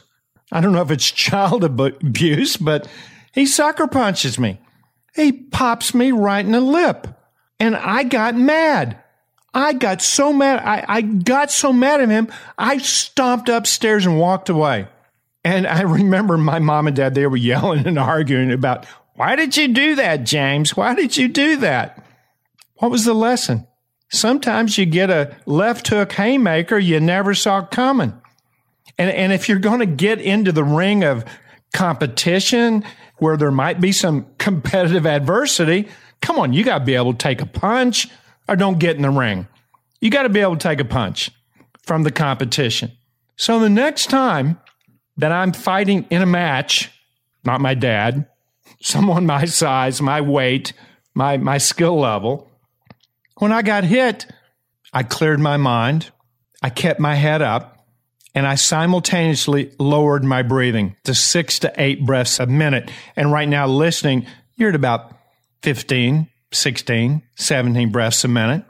I 0.52 0.60
don't 0.60 0.72
know 0.72 0.82
if 0.82 0.90
it's 0.90 1.10
child 1.10 1.64
abuse, 1.64 2.56
but 2.56 2.88
he 3.32 3.46
sucker 3.46 3.86
punches 3.86 4.38
me. 4.38 4.60
He 5.14 5.32
pops 5.32 5.94
me 5.94 6.12
right 6.12 6.44
in 6.44 6.52
the 6.52 6.60
lip. 6.60 7.06
And 7.60 7.76
I 7.76 8.04
got 8.04 8.36
mad. 8.36 9.02
I 9.54 9.72
got 9.72 10.02
so 10.02 10.32
mad. 10.32 10.60
I, 10.64 10.84
I 10.86 11.00
got 11.00 11.50
so 11.50 11.72
mad 11.72 12.00
at 12.00 12.08
him. 12.08 12.28
I 12.56 12.78
stomped 12.78 13.48
upstairs 13.48 14.06
and 14.06 14.18
walked 14.18 14.48
away. 14.48 14.86
And 15.44 15.66
I 15.66 15.82
remember 15.82 16.36
my 16.36 16.58
mom 16.58 16.86
and 16.86 16.96
dad, 16.96 17.14
they 17.14 17.26
were 17.26 17.36
yelling 17.36 17.86
and 17.86 17.98
arguing 17.98 18.52
about, 18.52 18.84
why 19.14 19.36
did 19.36 19.56
you 19.56 19.68
do 19.68 19.94
that, 19.96 20.24
James? 20.24 20.76
Why 20.76 20.94
did 20.94 21.16
you 21.16 21.28
do 21.28 21.56
that? 21.56 22.04
What 22.78 22.90
was 22.90 23.04
the 23.04 23.14
lesson? 23.14 23.66
Sometimes 24.10 24.78
you 24.78 24.86
get 24.86 25.10
a 25.10 25.36
left 25.46 25.88
hook 25.88 26.12
haymaker 26.12 26.78
you 26.78 26.98
never 27.00 27.34
saw 27.34 27.62
coming. 27.62 28.14
And, 28.96 29.10
and 29.10 29.32
if 29.32 29.48
you're 29.48 29.58
going 29.58 29.80
to 29.80 29.86
get 29.86 30.20
into 30.20 30.52
the 30.52 30.64
ring 30.64 31.04
of 31.04 31.24
competition 31.74 32.84
where 33.18 33.36
there 33.36 33.50
might 33.50 33.80
be 33.80 33.92
some 33.92 34.26
competitive 34.38 35.06
adversity, 35.06 35.88
come 36.20 36.38
on, 36.38 36.52
you 36.52 36.64
got 36.64 36.78
to 36.78 36.84
be 36.84 36.94
able 36.94 37.12
to 37.12 37.18
take 37.18 37.42
a 37.42 37.46
punch 37.46 38.08
or 38.48 38.56
don't 38.56 38.78
get 38.78 38.96
in 38.96 39.02
the 39.02 39.10
ring. 39.10 39.46
You 40.00 40.10
got 40.10 40.22
to 40.22 40.28
be 40.28 40.40
able 40.40 40.56
to 40.56 40.62
take 40.62 40.80
a 40.80 40.84
punch 40.84 41.30
from 41.82 42.04
the 42.04 42.10
competition. 42.10 42.92
So 43.36 43.58
the 43.58 43.68
next 43.68 44.06
time 44.06 44.58
that 45.16 45.32
I'm 45.32 45.52
fighting 45.52 46.06
in 46.10 46.22
a 46.22 46.26
match, 46.26 46.90
not 47.44 47.60
my 47.60 47.74
dad, 47.74 48.26
someone 48.80 49.26
my 49.26 49.44
size, 49.44 50.00
my 50.00 50.20
weight, 50.20 50.72
my, 51.14 51.36
my 51.36 51.58
skill 51.58 51.98
level. 51.98 52.47
When 53.38 53.52
I 53.52 53.62
got 53.62 53.84
hit, 53.84 54.26
I 54.92 55.02
cleared 55.02 55.40
my 55.40 55.56
mind. 55.56 56.10
I 56.62 56.70
kept 56.70 56.98
my 56.98 57.14
head 57.14 57.40
up 57.40 57.86
and 58.34 58.46
I 58.46 58.56
simultaneously 58.56 59.72
lowered 59.78 60.24
my 60.24 60.42
breathing 60.42 60.96
to 61.04 61.14
six 61.14 61.58
to 61.60 61.72
eight 61.76 62.04
breaths 62.04 62.40
a 62.40 62.46
minute. 62.46 62.90
And 63.16 63.32
right 63.32 63.48
now, 63.48 63.66
listening, 63.66 64.26
you're 64.56 64.70
at 64.70 64.74
about 64.74 65.12
15, 65.62 66.28
16, 66.52 67.22
17 67.36 67.92
breaths 67.92 68.24
a 68.24 68.28
minute. 68.28 68.64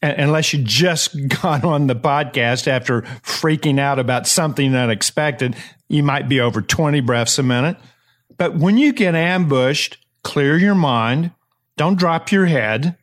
Unless 0.00 0.52
you 0.52 0.62
just 0.62 1.28
got 1.42 1.64
on 1.64 1.86
the 1.86 1.96
podcast 1.96 2.68
after 2.68 3.02
freaking 3.22 3.80
out 3.80 3.98
about 3.98 4.26
something 4.26 4.74
unexpected, 4.74 5.56
you 5.88 6.02
might 6.02 6.28
be 6.28 6.40
over 6.40 6.60
20 6.60 7.00
breaths 7.00 7.38
a 7.38 7.42
minute. 7.42 7.78
But 8.36 8.54
when 8.54 8.76
you 8.76 8.92
get 8.92 9.14
ambushed, 9.14 9.98
clear 10.22 10.56
your 10.56 10.74
mind, 10.74 11.32
don't 11.76 11.98
drop 11.98 12.30
your 12.30 12.46
head, 12.46 12.96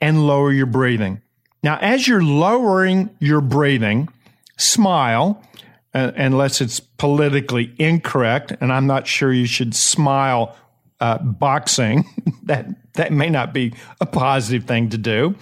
and 0.00 0.26
lower 0.26 0.52
your 0.52 0.66
breathing. 0.66 1.22
Now, 1.62 1.78
as 1.80 2.06
you're 2.06 2.22
lowering 2.22 3.10
your 3.18 3.40
breathing, 3.40 4.08
smile, 4.56 5.42
uh, 5.94 6.12
unless 6.16 6.60
it's 6.60 6.80
politically 6.80 7.74
incorrect, 7.78 8.52
and 8.60 8.72
I'm 8.72 8.86
not 8.86 9.06
sure 9.06 9.32
you 9.32 9.46
should 9.46 9.74
smile 9.74 10.56
uh, 11.00 11.18
boxing. 11.18 12.04
that 12.44 12.66
that 12.94 13.12
may 13.12 13.28
not 13.28 13.52
be 13.52 13.74
a 14.00 14.06
positive 14.06 14.66
thing 14.66 14.90
to 14.90 14.98
do, 14.98 15.34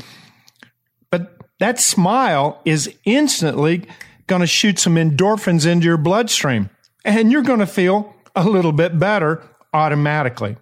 but 1.11 1.37
that 1.61 1.79
smile 1.79 2.61
is 2.65 2.93
instantly 3.05 3.85
going 4.27 4.41
to 4.41 4.47
shoot 4.47 4.79
some 4.79 4.95
endorphins 4.95 5.67
into 5.67 5.87
your 5.87 5.97
bloodstream, 5.97 6.71
and 7.05 7.31
you're 7.31 7.43
going 7.43 7.61
to 7.61 7.67
feel 7.67 8.15
a 8.35 8.45
little 8.45 8.73
bit 8.73 8.99
better 8.99 9.43
automatically. 9.73 10.57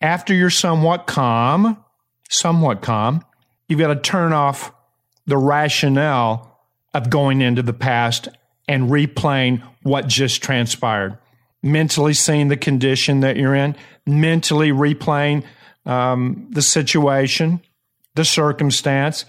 After 0.00 0.32
you're 0.32 0.48
somewhat 0.50 1.06
calm, 1.06 1.82
somewhat 2.30 2.80
calm, 2.80 3.22
you've 3.68 3.80
got 3.80 3.88
to 3.88 4.00
turn 4.00 4.32
off 4.32 4.72
the 5.26 5.36
rationale 5.36 6.58
of 6.94 7.10
going 7.10 7.42
into 7.42 7.62
the 7.62 7.74
past 7.74 8.28
and 8.66 8.88
replaying 8.88 9.62
what 9.82 10.06
just 10.06 10.42
transpired. 10.42 11.18
Mentally 11.62 12.14
seeing 12.14 12.48
the 12.48 12.56
condition 12.56 13.20
that 13.20 13.36
you're 13.36 13.54
in, 13.54 13.76
mentally 14.06 14.70
replaying 14.70 15.44
um, 15.84 16.48
the 16.50 16.62
situation, 16.62 17.60
the 18.14 18.24
circumstance. 18.24 19.24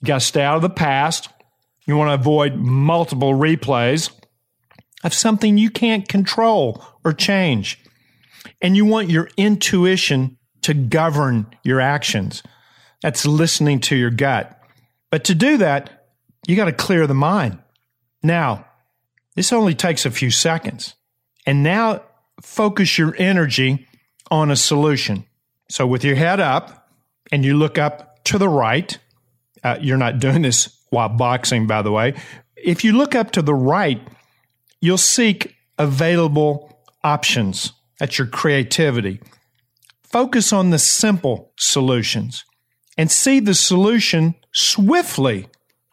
You 0.00 0.08
got 0.08 0.20
to 0.20 0.26
stay 0.26 0.42
out 0.42 0.56
of 0.56 0.62
the 0.62 0.70
past. 0.70 1.28
You 1.86 1.96
want 1.96 2.08
to 2.08 2.14
avoid 2.14 2.56
multiple 2.56 3.34
replays 3.34 4.10
of 5.04 5.14
something 5.14 5.58
you 5.58 5.70
can't 5.70 6.08
control 6.08 6.82
or 7.04 7.12
change. 7.12 7.78
And 8.60 8.76
you 8.76 8.84
want 8.84 9.10
your 9.10 9.28
intuition 9.36 10.38
to 10.62 10.74
govern 10.74 11.46
your 11.62 11.80
actions. 11.80 12.42
That's 13.02 13.26
listening 13.26 13.80
to 13.80 13.96
your 13.96 14.10
gut. 14.10 14.60
But 15.10 15.24
to 15.24 15.34
do 15.34 15.56
that, 15.58 16.08
you 16.46 16.56
got 16.56 16.66
to 16.66 16.72
clear 16.72 17.06
the 17.06 17.14
mind. 17.14 17.58
Now, 18.22 18.66
this 19.36 19.52
only 19.52 19.74
takes 19.74 20.04
a 20.04 20.10
few 20.10 20.30
seconds. 20.30 20.94
And 21.46 21.62
now 21.62 22.02
focus 22.42 22.98
your 22.98 23.14
energy 23.18 23.86
on 24.30 24.50
a 24.50 24.56
solution. 24.56 25.24
So 25.68 25.86
with 25.86 26.04
your 26.04 26.16
head 26.16 26.40
up 26.40 26.88
and 27.32 27.44
you 27.44 27.56
look 27.56 27.78
up 27.78 28.22
to 28.24 28.38
the 28.38 28.48
right, 28.48 28.98
uh, 29.62 29.78
you're 29.80 29.96
not 29.96 30.18
doing 30.18 30.42
this 30.42 30.76
while 30.90 31.08
boxing, 31.08 31.66
by 31.66 31.82
the 31.82 31.92
way. 31.92 32.14
If 32.56 32.84
you 32.84 32.92
look 32.92 33.14
up 33.14 33.30
to 33.32 33.42
the 33.42 33.54
right, 33.54 34.00
you'll 34.80 34.98
seek 34.98 35.54
available 35.78 36.78
options. 37.02 37.72
That's 37.98 38.18
your 38.18 38.26
creativity. 38.26 39.20
Focus 40.10 40.52
on 40.52 40.70
the 40.70 40.78
simple 40.78 41.52
solutions 41.56 42.44
and 42.98 43.10
see 43.10 43.40
the 43.40 43.54
solution 43.54 44.34
swiftly 44.52 45.48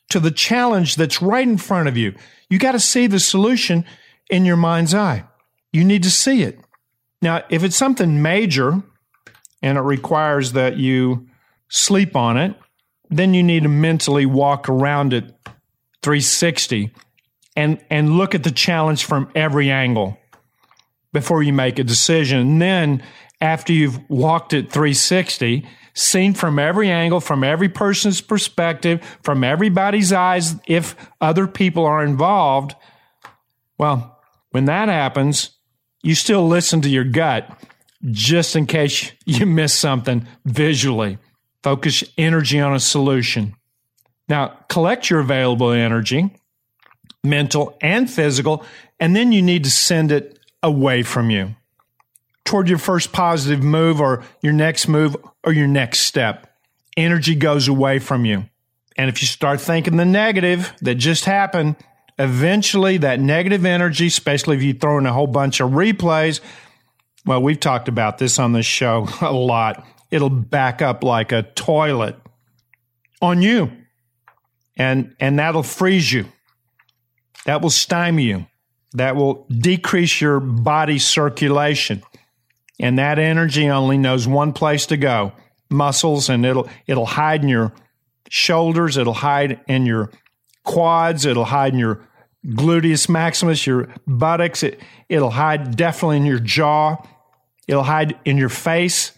to 0.10 0.20
the 0.20 0.32
challenge 0.32 0.96
that's 0.96 1.22
right 1.22 1.48
in 1.48 1.58
front 1.58 1.88
of 1.88 1.98
you. 1.98 2.16
You 2.50 2.60
got 2.60 2.72
to 2.72 2.80
see 2.80 3.08
the 3.08 3.20
solution 3.20 3.86
in 4.30 4.46
your 4.46 4.58
mind's 4.58 4.94
eye. 4.94 5.26
You 5.72 5.84
need 5.84 6.04
to 6.04 6.12
see 6.12 6.44
it. 6.44 6.60
Now, 7.22 7.44
if 7.50 7.64
it's 7.64 7.76
something 7.76 8.22
major 8.22 8.82
and 9.62 9.78
it 9.78 9.82
requires 9.82 10.54
that 10.54 10.78
you 10.78 11.28
sleep 11.70 12.16
on 12.16 12.38
it, 12.38 12.56
then 13.10 13.34
you 13.34 13.44
need 13.44 13.64
to 13.64 13.70
mentally 13.70 14.26
walk 14.26 14.70
around 14.70 15.14
it 15.14 15.26
360 16.02 16.92
and, 17.56 17.84
and 17.90 18.18
look 18.18 18.36
at 18.36 18.44
the 18.44 18.52
challenge 18.52 19.06
from 19.06 19.32
every 19.36 19.72
angle 19.72 20.18
before 21.14 21.42
you 21.42 21.54
make 21.54 21.80
a 21.80 21.84
decision. 21.84 22.40
And 22.40 22.62
then 22.62 23.04
after 23.40 23.74
you've 23.74 24.00
walked 24.10 24.54
it 24.54 24.72
360, 24.72 25.68
seen 25.94 26.34
from 26.34 26.60
every 26.60 26.90
angle, 26.90 27.20
from 27.20 27.44
every 27.44 27.70
person's 27.70 28.22
perspective, 28.22 29.04
from 29.24 29.44
everybody's 29.44 30.14
eyes, 30.14 30.56
if 30.68 30.96
other 31.22 31.48
people 31.48 31.86
are 31.86 32.04
involved, 32.04 32.76
well, 33.78 34.20
when 34.52 34.66
that 34.66 34.90
happens, 34.90 35.52
you 36.04 36.16
still 36.16 36.48
listen 36.48 36.82
to 36.82 36.90
your 36.90 37.04
gut 37.04 37.50
just 38.12 38.56
in 38.56 38.66
case 38.66 39.12
you 39.26 39.46
miss 39.46 39.74
something 39.74 40.28
visually. 40.46 41.18
Focus 41.64 42.04
energy 42.18 42.60
on 42.60 42.74
a 42.74 42.80
solution. 42.80 43.56
Now, 44.30 44.58
collect 44.70 45.10
your 45.10 45.20
available 45.20 45.72
energy, 45.72 46.36
mental 47.24 47.78
and 47.82 48.10
physical, 48.10 48.64
and 49.00 49.16
then 49.16 49.32
you 49.32 49.42
need 49.42 49.64
to 49.64 49.72
send 49.72 50.12
it 50.12 50.40
away 50.64 51.04
from 51.04 51.30
you 51.30 51.56
toward 52.48 52.70
your 52.70 52.78
first 52.78 53.12
positive 53.12 53.62
move 53.62 54.00
or 54.00 54.24
your 54.42 54.54
next 54.54 54.88
move 54.88 55.16
or 55.44 55.52
your 55.52 55.68
next 55.68 56.00
step. 56.00 56.48
Energy 56.96 57.36
goes 57.36 57.68
away 57.68 58.00
from 58.00 58.26
you. 58.26 58.46
And 58.98 59.10
if 59.10 59.22
you 59.22 59.28
start 59.28 59.62
thinking 59.62 59.98
the 59.98 60.06
negative 60.06 60.74
that 60.82 60.96
just 60.96 61.26
happened, 61.26 61.76
eventually 62.18 62.98
that 62.98 63.20
negative 63.20 63.66
energy, 63.66 64.08
especially 64.08 64.56
if 64.56 64.64
you 64.64 64.74
throw 64.74 64.98
in 64.98 65.06
a 65.06 65.14
whole 65.14 65.28
bunch 65.28 65.60
of 65.60 65.72
replays, 65.72 66.40
well, 67.26 67.42
we've 67.42 67.60
talked 67.60 67.90
about 67.90 68.18
this 68.18 68.40
on 68.40 68.54
this 68.54 68.66
show 68.66 69.08
a 69.22 69.32
lot. 69.32 69.86
It'll 70.10 70.30
back 70.30 70.82
up 70.82 71.04
like 71.04 71.34
a 71.34 71.44
toilet 71.44 72.16
on 73.22 73.42
you. 73.42 73.72
And 74.78 75.16
and 75.20 75.38
that'll 75.38 75.64
freeze 75.64 76.12
you. 76.14 76.26
That 77.46 77.62
will 77.62 77.72
stymie 77.72 78.24
you. 78.24 78.48
That 78.94 79.16
will 79.16 79.46
decrease 79.50 80.22
your 80.22 80.40
body 80.40 80.98
circulation. 80.98 82.04
And 82.80 83.00
that 83.00 83.18
energy 83.18 83.70
only 83.70 83.98
knows 83.98 84.28
one 84.28 84.54
place 84.54 84.86
to 84.88 84.98
go, 84.98 85.32
muscles, 85.70 86.30
and 86.30 86.46
it'll 86.46 86.70
it'll 86.86 87.06
hide 87.06 87.44
in 87.44 87.50
your 87.50 87.74
shoulders, 88.30 88.98
it'll 88.98 89.14
hide 89.14 89.60
in 89.68 89.86
your 89.86 90.12
quads, 90.64 91.26
it'll 91.26 91.46
hide 91.46 91.74
in 91.74 91.80
your 91.80 92.08
gluteus 92.46 93.10
maximus, 93.10 93.66
your 93.66 93.94
buttocks, 94.06 94.64
it, 94.64 94.80
it'll 95.10 95.32
hide 95.32 95.76
definitely 95.76 96.18
in 96.18 96.26
your 96.26 96.40
jaw, 96.40 96.98
it'll 97.68 97.84
hide 97.84 98.18
in 98.26 98.38
your 98.38 98.50
face. 98.50 99.12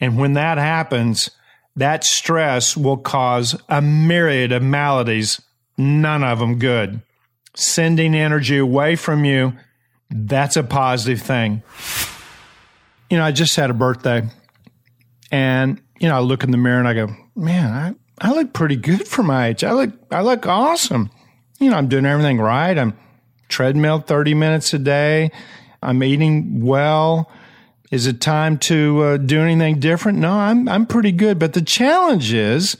And 0.00 0.16
when 0.18 0.34
that 0.34 0.56
happens, 0.56 1.30
that 1.76 2.04
stress 2.04 2.76
will 2.76 2.96
cause 2.96 3.60
a 3.68 3.82
myriad 3.82 4.52
of 4.52 4.62
maladies, 4.62 5.42
none 5.76 6.22
of 6.22 6.38
them 6.38 6.58
good. 6.58 7.02
Sending 7.54 8.14
energy 8.14 8.58
away 8.58 8.96
from 8.96 9.24
you, 9.24 9.52
that's 10.10 10.56
a 10.56 10.62
positive 10.62 11.20
thing 11.20 11.62
you 13.10 13.16
know, 13.18 13.24
I 13.24 13.32
just 13.32 13.56
had 13.56 13.70
a 13.70 13.74
birthday 13.74 14.22
and, 15.30 15.80
you 15.98 16.08
know, 16.08 16.16
I 16.16 16.20
look 16.20 16.44
in 16.44 16.52
the 16.52 16.56
mirror 16.56 16.78
and 16.78 16.88
I 16.88 16.94
go, 16.94 17.08
man, 17.34 17.96
I, 18.20 18.28
I 18.28 18.32
look 18.32 18.52
pretty 18.52 18.76
good 18.76 19.06
for 19.06 19.22
my 19.22 19.48
age. 19.48 19.64
I 19.64 19.72
look, 19.72 19.90
I 20.10 20.22
look 20.22 20.46
awesome. 20.46 21.10
You 21.58 21.70
know, 21.70 21.76
I'm 21.76 21.88
doing 21.88 22.06
everything 22.06 22.38
right. 22.38 22.76
I'm 22.78 22.96
treadmill 23.48 23.98
30 23.98 24.34
minutes 24.34 24.72
a 24.72 24.78
day. 24.78 25.30
I'm 25.82 26.02
eating 26.02 26.64
well. 26.64 27.30
Is 27.90 28.06
it 28.06 28.20
time 28.20 28.58
to 28.58 29.02
uh, 29.02 29.16
do 29.16 29.40
anything 29.40 29.80
different? 29.80 30.18
No, 30.18 30.32
I'm, 30.32 30.68
I'm 30.68 30.86
pretty 30.86 31.12
good. 31.12 31.38
But 31.38 31.54
the 31.54 31.62
challenge 31.62 32.32
is 32.32 32.76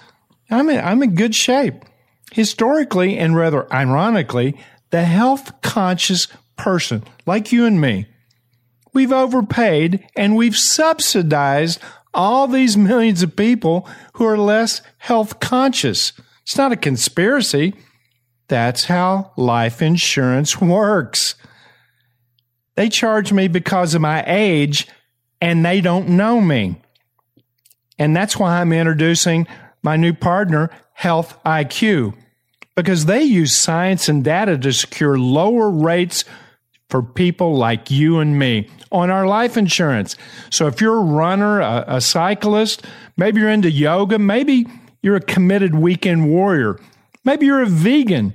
I'm 0.51 0.69
in, 0.71 0.79
I'm 0.79 1.03
in 1.03 1.16
good 1.16 1.35
shape. 1.35 1.85
Historically 2.33 3.19
and 3.19 3.35
rather 3.35 3.71
ironically, 3.73 4.57
the 4.90 5.05
health 5.05 5.61
conscious 5.62 6.29
person 6.57 7.03
like 7.27 7.51
you 7.51 7.66
and 7.66 7.81
me 7.81 8.07
We've 8.92 9.12
overpaid 9.12 10.07
and 10.16 10.37
we've 10.37 10.57
subsidized 10.57 11.81
all 12.12 12.48
these 12.48 12.76
millions 12.76 13.22
of 13.22 13.37
people 13.37 13.88
who 14.14 14.24
are 14.24 14.38
less 14.38 14.83
health 14.98 15.40
conscious. 15.40 16.12
It's 16.42 16.57
not 16.57 16.72
a 16.72 16.76
conspiracy. 16.76 17.74
That's 18.48 18.85
how 18.85 19.33
life 19.37 19.81
insurance 19.81 20.61
works. 20.61 21.37
They 22.74 22.88
charge 22.88 23.33
me 23.33 23.46
because 23.46 23.94
of 23.94 24.00
my 24.00 24.24
age 24.26 24.88
and 25.40 25.64
they 25.64 25.81
don't 25.81 26.09
know 26.09 26.40
me. 26.40 26.81
And 27.98 28.16
that's 28.16 28.37
why 28.37 28.61
I'm 28.61 28.72
introducing 28.72 29.46
my 29.83 29.96
new 29.96 30.12
partner, 30.12 30.70
Health 30.94 31.38
IQ. 31.44 32.14
because 32.76 33.07
they 33.07 33.22
use 33.22 33.55
science 33.55 34.09
and 34.09 34.24
data 34.24 34.57
to 34.57 34.72
secure 34.72 35.18
lower 35.18 35.70
rates 35.70 36.24
for 36.90 37.03
people 37.03 37.57
like 37.57 37.90
you 37.90 38.18
and 38.18 38.38
me 38.38 38.68
on 38.92 39.11
our 39.11 39.26
life 39.26 39.57
insurance. 39.57 40.16
So 40.50 40.66
if 40.66 40.81
you're 40.81 40.96
a 40.96 41.05
runner, 41.05 41.61
a, 41.61 41.85
a 41.87 42.00
cyclist, 42.00 42.85
maybe 43.16 43.40
you're 43.40 43.50
into 43.50 43.70
yoga, 43.70 44.18
maybe 44.18 44.66
you're 45.03 45.16
a 45.16 45.20
committed 45.20 45.74
weekend 45.74 46.29
warrior, 46.29 46.81
maybe 47.24 47.46
you're 47.46 47.62
a 47.62 47.66
vegan. 47.66 48.35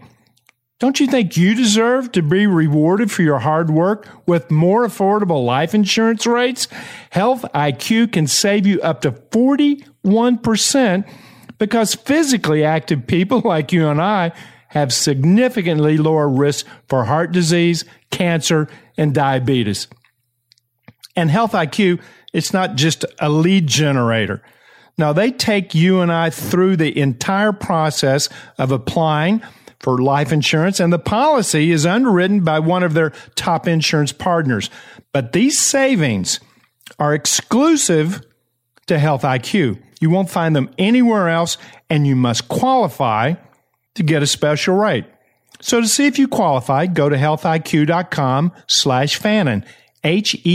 Don't 0.80 1.00
you 1.00 1.08
think 1.08 1.38
you 1.38 1.56
deserve 1.56 2.12
to 2.13 2.22
be 2.22 2.48
rewarded 2.48 3.10
for 3.10 3.22
your 3.22 3.39
hard 3.39 3.70
work 3.70 4.10
with 4.26 4.52
more 4.52 4.86
affordable 4.86 5.46
life 5.46 5.74
insurance 5.74 6.26
rates? 6.26 6.68
Health 7.12 7.46
IQ 7.54 8.12
can 8.12 8.28
save 8.28 8.68
you 8.68 8.82
up 8.82 9.02
to 9.02 9.12
41% 9.12 11.10
because 11.58 11.96
physically 11.96 12.63
active 12.65 13.08
people 13.08 13.41
like 13.46 13.72
you 13.72 13.88
and 13.88 14.02
I 14.02 14.34
have 14.76 14.94
significantly 14.94 15.98
lower 15.98 16.28
risk 16.28 16.68
for 16.90 17.06
heart 17.06 17.32
disease, 17.32 17.86
cancer, 18.12 18.68
and 18.98 19.16
diabetes. 19.16 19.88
And 21.16 21.32
Health 21.32 21.54
IQ, 21.54 22.02
it's 22.34 22.52
not 22.52 22.76
just 22.76 23.06
a 23.20 23.30
lead 23.30 23.68
generator. 23.68 24.44
Now, 24.98 25.14
they 25.14 25.32
take 25.32 25.74
you 25.74 26.02
and 26.02 26.12
I 26.12 26.30
through 26.30 26.76
the 26.76 27.00
entire 27.00 27.54
process 27.54 28.28
of 28.58 28.72
applying 28.72 29.42
for 29.80 29.98
life 29.98 30.34
insurance, 30.34 30.82
and 30.82 30.92
the 30.92 31.00
policy 31.00 31.72
is 31.72 31.86
underwritten 31.86 32.42
by 32.42 32.60
one 32.60 32.84
of 32.84 32.94
their 32.94 33.12
top 33.36 33.68
insurance 33.68 34.12
partners. 34.12 34.70
But 35.14 35.32
these 35.32 35.58
savings 35.58 36.42
are 37.00 37.14
exclusive 37.14 38.22
to 38.88 39.00
Health 39.00 39.22
IQ. 39.22 39.82
You 40.02 40.10
won't 40.10 40.30
find 40.30 40.54
them 40.54 40.70
anywhere 40.78 41.30
else, 41.30 41.58
and 41.90 42.06
you 42.06 42.16
must 42.18 42.50
qualify 42.50 43.36
to 43.96 44.04
get 44.04 44.24
a 44.24 44.28
special 44.28 44.76
rate. 44.76 45.06
So 45.62 45.82
to 45.82 45.88
see 45.88 46.06
if 46.06 46.20
you 46.20 46.28
qualify, 46.28 46.86
go 46.86 47.10
to 47.10 47.16
healthiq.com 47.16 48.52
slash 48.68 49.16
Fannin, 49.18 49.66
H-E-A-L-T-H-I-Q 50.04 50.54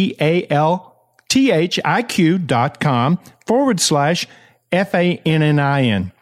dot 2.38 2.80
com 2.80 3.18
forward 3.46 3.80
slash 3.80 4.26
F-A-N-N-I-N. 4.70 6.12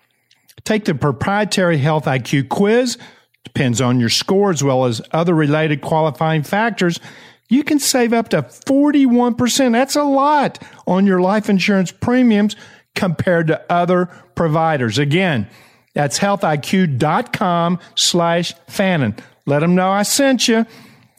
Take 0.64 0.84
the 0.84 0.94
proprietary 0.94 1.78
Health 1.78 2.04
IQ 2.04 2.48
quiz, 2.48 2.98
depends 3.44 3.80
on 3.80 4.00
your 4.00 4.08
score 4.08 4.50
as 4.50 4.62
well 4.62 4.84
as 4.84 5.00
other 5.12 5.34
related 5.34 5.80
qualifying 5.80 6.42
factors. 6.42 7.00
You 7.48 7.64
can 7.64 7.78
save 7.78 8.12
up 8.12 8.28
to 8.30 8.42
41%. 8.42 9.72
That's 9.72 9.96
a 9.96 10.02
lot 10.04 10.62
on 10.86 11.06
your 11.06 11.20
life 11.20 11.48
insurance 11.48 11.90
premiums 11.90 12.56
compared 12.94 13.46
to 13.46 13.62
other 13.72 14.06
providers. 14.34 14.98
Again, 14.98 15.48
that's 15.94 16.18
healthiq.com 16.18 17.78
slash 17.94 18.54
Fannin. 18.68 19.16
Let 19.46 19.60
them 19.60 19.74
know 19.74 19.90
I 19.90 20.02
sent 20.02 20.48
you. 20.48 20.66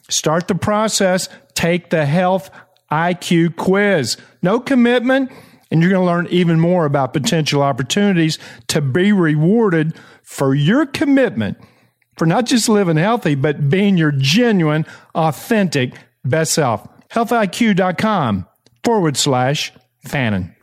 Start 0.08 0.48
the 0.48 0.54
process. 0.54 1.28
Take 1.54 1.90
the 1.90 2.06
Health 2.06 2.50
IQ 2.90 3.56
quiz. 3.56 4.16
No 4.42 4.60
commitment, 4.60 5.30
and 5.70 5.80
you're 5.80 5.90
going 5.90 6.02
to 6.02 6.06
learn 6.06 6.26
even 6.28 6.58
more 6.58 6.84
about 6.84 7.12
potential 7.12 7.62
opportunities 7.62 8.38
to 8.68 8.80
be 8.80 9.12
rewarded 9.12 9.94
for 10.22 10.54
your 10.54 10.86
commitment 10.86 11.58
for 12.16 12.26
not 12.26 12.44
just 12.44 12.68
living 12.68 12.98
healthy, 12.98 13.34
but 13.34 13.70
being 13.70 13.96
your 13.96 14.12
genuine, 14.12 14.84
authentic 15.14 15.94
best 16.24 16.52
self. 16.52 16.86
HealthIQ.com 17.08 18.46
forward 18.84 19.16
slash 19.16 19.72
Fannin. 20.06 20.54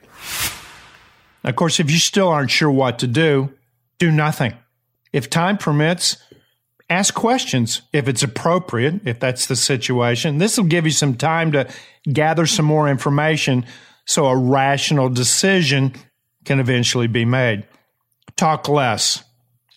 Of 1.44 1.56
course, 1.56 1.80
if 1.80 1.90
you 1.90 1.98
still 1.98 2.28
aren't 2.28 2.52
sure 2.52 2.70
what 2.70 3.00
to 3.00 3.08
do, 3.08 3.52
do 4.00 4.12
nothing. 4.12 4.54
If 5.14 5.30
time 5.30 5.58
permits, 5.58 6.18
ask 6.90 7.14
questions 7.14 7.82
if 7.94 8.08
it's 8.08 8.24
appropriate, 8.24 9.02
if 9.06 9.20
that's 9.20 9.48
the 9.48 9.56
situation. 9.56 10.38
This 10.38 10.58
will 10.58 10.66
give 10.66 10.86
you 10.86 10.92
some 10.92 11.16
time 11.16 11.52
to 11.54 11.68
gather 12.12 12.46
some 12.46 12.66
more 12.66 12.90
information 12.90 13.66
so 14.06 14.28
a 14.28 14.38
rational 14.38 15.10
decision 15.10 15.94
can 16.46 16.60
eventually 16.60 17.08
be 17.08 17.26
made. 17.26 17.68
Talk 18.36 18.70
less. 18.70 19.24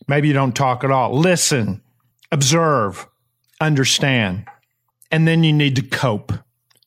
Maybe 0.06 0.28
you 0.28 0.34
don't 0.34 0.54
talk 0.54 0.84
at 0.84 0.90
all. 0.90 1.18
Listen, 1.18 1.82
observe, 2.30 3.06
understand. 3.60 4.46
And 5.10 5.26
then 5.26 5.42
you 5.42 5.52
need 5.52 5.76
to 5.76 5.82
cope. 5.82 6.32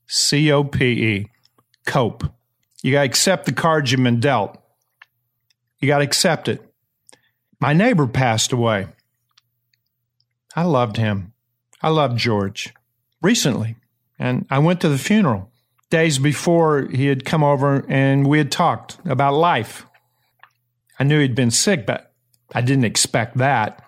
C 0.07 0.51
O 0.51 0.63
P 0.63 0.85
E. 0.85 1.27
Cope. 1.85 2.23
You 2.81 2.91
got 2.91 3.01
to 3.01 3.05
accept 3.05 3.45
the 3.45 3.53
cards 3.53 3.91
you've 3.91 4.03
been 4.03 4.19
dealt. 4.19 4.57
You 5.79 5.87
got 5.87 5.97
to 5.97 6.03
accept 6.03 6.47
it. 6.47 6.61
My 7.63 7.71
neighbor 7.71 8.07
passed 8.07 8.51
away. 8.51 8.87
I 10.53 10.63
loved 10.63 10.97
him. 10.97 11.31
I 11.81 11.87
loved 11.91 12.17
George 12.17 12.73
recently. 13.21 13.77
And 14.19 14.45
I 14.49 14.59
went 14.59 14.81
to 14.81 14.89
the 14.89 14.97
funeral 14.97 15.49
days 15.89 16.19
before 16.19 16.89
he 16.91 17.05
had 17.05 17.23
come 17.23 17.41
over 17.41 17.85
and 17.87 18.27
we 18.27 18.37
had 18.37 18.51
talked 18.51 18.97
about 19.05 19.35
life. 19.35 19.85
I 20.99 21.05
knew 21.05 21.21
he'd 21.21 21.35
been 21.35 21.51
sick, 21.51 21.85
but 21.85 22.11
I 22.53 22.59
didn't 22.59 22.83
expect 22.83 23.37
that. 23.37 23.81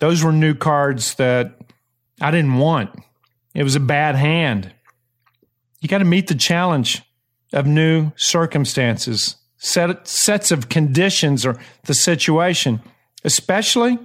Those 0.00 0.24
were 0.24 0.32
new 0.32 0.54
cards 0.56 1.14
that 1.14 1.56
I 2.20 2.32
didn't 2.32 2.58
want. 2.58 2.90
It 3.54 3.62
was 3.62 3.76
a 3.76 3.80
bad 3.80 4.16
hand. 4.16 4.74
You 5.80 5.88
got 5.88 5.98
to 5.98 6.04
meet 6.04 6.26
the 6.26 6.34
challenge 6.34 7.02
of 7.52 7.64
new 7.64 8.10
circumstances, 8.16 9.36
set, 9.58 10.08
sets 10.08 10.50
of 10.50 10.68
conditions 10.68 11.44
or 11.44 11.56
the 11.84 11.94
situation, 11.94 12.80
especially 13.24 13.98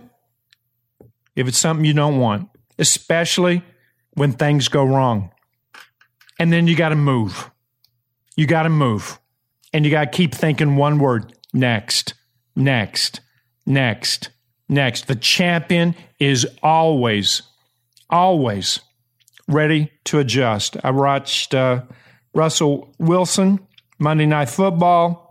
if 1.35 1.47
it's 1.47 1.57
something 1.57 1.85
you 1.85 1.93
don't 1.93 2.19
want, 2.19 2.49
especially 2.77 3.63
when 4.13 4.33
things 4.33 4.67
go 4.67 4.83
wrong. 4.83 5.31
And 6.39 6.51
then 6.51 6.67
you 6.67 6.75
got 6.75 6.89
to 6.89 6.95
move. 6.95 7.49
You 8.35 8.47
got 8.47 8.63
to 8.63 8.69
move. 8.69 9.19
And 9.71 9.85
you 9.85 9.91
got 9.91 10.11
to 10.11 10.17
keep 10.17 10.35
thinking 10.35 10.75
one 10.75 10.99
word 10.99 11.33
next, 11.53 12.13
next, 12.55 13.21
next, 13.65 14.29
next. 14.69 15.07
The 15.07 15.15
champion 15.15 15.95
is 16.19 16.47
always, 16.61 17.41
always 18.09 18.79
ready 19.47 19.91
to 20.05 20.19
adjust. 20.19 20.77
I 20.83 20.91
watched 20.91 21.55
uh, 21.55 21.83
Russell 22.33 22.93
Wilson, 22.99 23.59
Monday 23.99 24.25
Night 24.25 24.49
Football. 24.49 25.22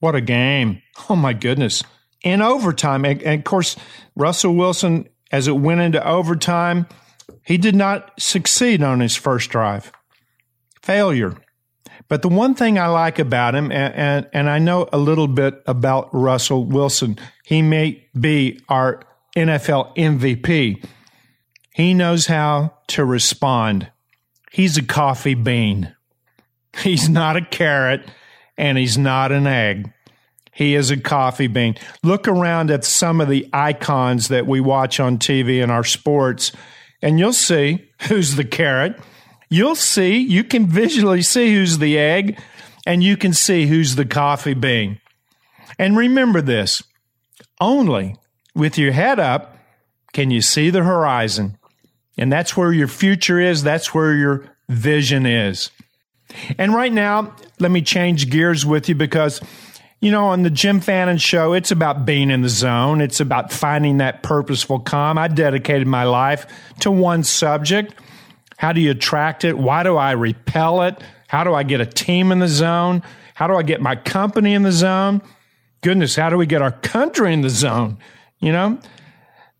What 0.00 0.14
a 0.14 0.20
game. 0.20 0.82
Oh, 1.08 1.16
my 1.16 1.32
goodness. 1.32 1.82
In 2.22 2.42
overtime, 2.42 3.04
and, 3.04 3.22
and 3.22 3.40
of 3.40 3.44
course, 3.44 3.76
Russell 4.16 4.54
Wilson, 4.54 5.08
as 5.30 5.48
it 5.48 5.56
went 5.56 5.80
into 5.80 6.06
overtime, 6.06 6.86
he 7.44 7.58
did 7.58 7.74
not 7.74 8.12
succeed 8.18 8.82
on 8.82 9.00
his 9.00 9.16
first 9.16 9.50
drive. 9.50 9.92
Failure. 10.82 11.36
But 12.08 12.22
the 12.22 12.28
one 12.28 12.54
thing 12.54 12.78
I 12.78 12.86
like 12.86 13.18
about 13.18 13.54
him, 13.54 13.70
and, 13.70 13.94
and, 13.94 14.28
and, 14.32 14.50
I 14.50 14.58
know 14.58 14.88
a 14.92 14.98
little 14.98 15.28
bit 15.28 15.62
about 15.66 16.08
Russell 16.12 16.64
Wilson, 16.64 17.18
he 17.44 17.60
may 17.60 18.06
be 18.18 18.60
our 18.68 19.02
NFL 19.36 19.94
MVP. 19.94 20.84
He 21.74 21.94
knows 21.94 22.26
how 22.26 22.74
to 22.88 23.04
respond. 23.04 23.90
He's 24.50 24.78
a 24.78 24.82
coffee 24.82 25.34
bean. 25.34 25.94
He's 26.78 27.08
not 27.08 27.36
a 27.36 27.44
carrot 27.44 28.08
and 28.58 28.76
he's 28.76 28.98
not 28.98 29.32
an 29.32 29.46
egg. 29.46 29.90
He 30.52 30.74
is 30.74 30.90
a 30.90 30.96
coffee 30.96 31.46
bean. 31.46 31.76
Look 32.02 32.28
around 32.28 32.70
at 32.70 32.84
some 32.84 33.20
of 33.20 33.28
the 33.28 33.48
icons 33.52 34.28
that 34.28 34.46
we 34.46 34.60
watch 34.60 35.00
on 35.00 35.18
TV 35.18 35.62
in 35.62 35.70
our 35.70 35.84
sports, 35.84 36.52
and 37.00 37.18
you'll 37.18 37.32
see 37.32 37.88
who's 38.08 38.34
the 38.34 38.44
carrot 38.44 39.00
you'll 39.48 39.74
see, 39.74 40.18
you 40.18 40.44
can 40.44 40.66
visually 40.66 41.22
see 41.22 41.54
who's 41.54 41.78
the 41.78 41.98
egg 41.98 42.38
and 42.86 43.02
you 43.02 43.16
can 43.16 43.32
see 43.32 43.66
who's 43.66 43.96
the 43.96 44.04
coffee 44.04 44.54
bean. 44.54 45.00
And 45.78 45.96
remember 45.96 46.40
this 46.40 46.82
only 47.60 48.16
with 48.54 48.78
your 48.78 48.92
head 48.92 49.18
up 49.18 49.56
can 50.12 50.30
you 50.30 50.40
see 50.40 50.70
the 50.70 50.82
horizon. 50.82 51.58
And 52.16 52.32
that's 52.32 52.56
where 52.56 52.72
your 52.72 52.88
future 52.88 53.38
is, 53.38 53.62
that's 53.62 53.94
where 53.94 54.14
your 54.14 54.44
vision 54.68 55.26
is. 55.26 55.70
And 56.58 56.74
right 56.74 56.92
now, 56.92 57.34
let 57.58 57.70
me 57.70 57.82
change 57.82 58.30
gears 58.30 58.66
with 58.66 58.88
you 58.88 58.94
because, 58.94 59.40
you 60.00 60.10
know, 60.10 60.26
on 60.26 60.42
the 60.42 60.50
Jim 60.50 60.80
Fannin 60.80 61.18
show, 61.18 61.52
it's 61.52 61.70
about 61.70 62.04
being 62.04 62.30
in 62.30 62.42
the 62.42 62.48
zone. 62.48 63.00
It's 63.00 63.20
about 63.20 63.52
finding 63.52 63.98
that 63.98 64.22
purposeful 64.22 64.80
calm. 64.80 65.18
I 65.18 65.28
dedicated 65.28 65.86
my 65.86 66.04
life 66.04 66.46
to 66.80 66.90
one 66.90 67.24
subject 67.24 67.94
how 68.58 68.72
do 68.72 68.80
you 68.80 68.90
attract 68.90 69.44
it? 69.44 69.56
Why 69.56 69.84
do 69.84 69.96
I 69.96 70.12
repel 70.12 70.82
it? 70.82 71.00
How 71.28 71.44
do 71.44 71.54
I 71.54 71.62
get 71.62 71.80
a 71.80 71.86
team 71.86 72.32
in 72.32 72.40
the 72.40 72.48
zone? 72.48 73.02
How 73.34 73.46
do 73.46 73.54
I 73.54 73.62
get 73.62 73.80
my 73.80 73.94
company 73.94 74.52
in 74.52 74.64
the 74.64 74.72
zone? 74.72 75.22
Goodness, 75.80 76.16
how 76.16 76.28
do 76.28 76.36
we 76.36 76.44
get 76.44 76.60
our 76.60 76.72
country 76.72 77.32
in 77.32 77.42
the 77.42 77.50
zone? 77.50 77.98
You 78.40 78.50
know, 78.50 78.80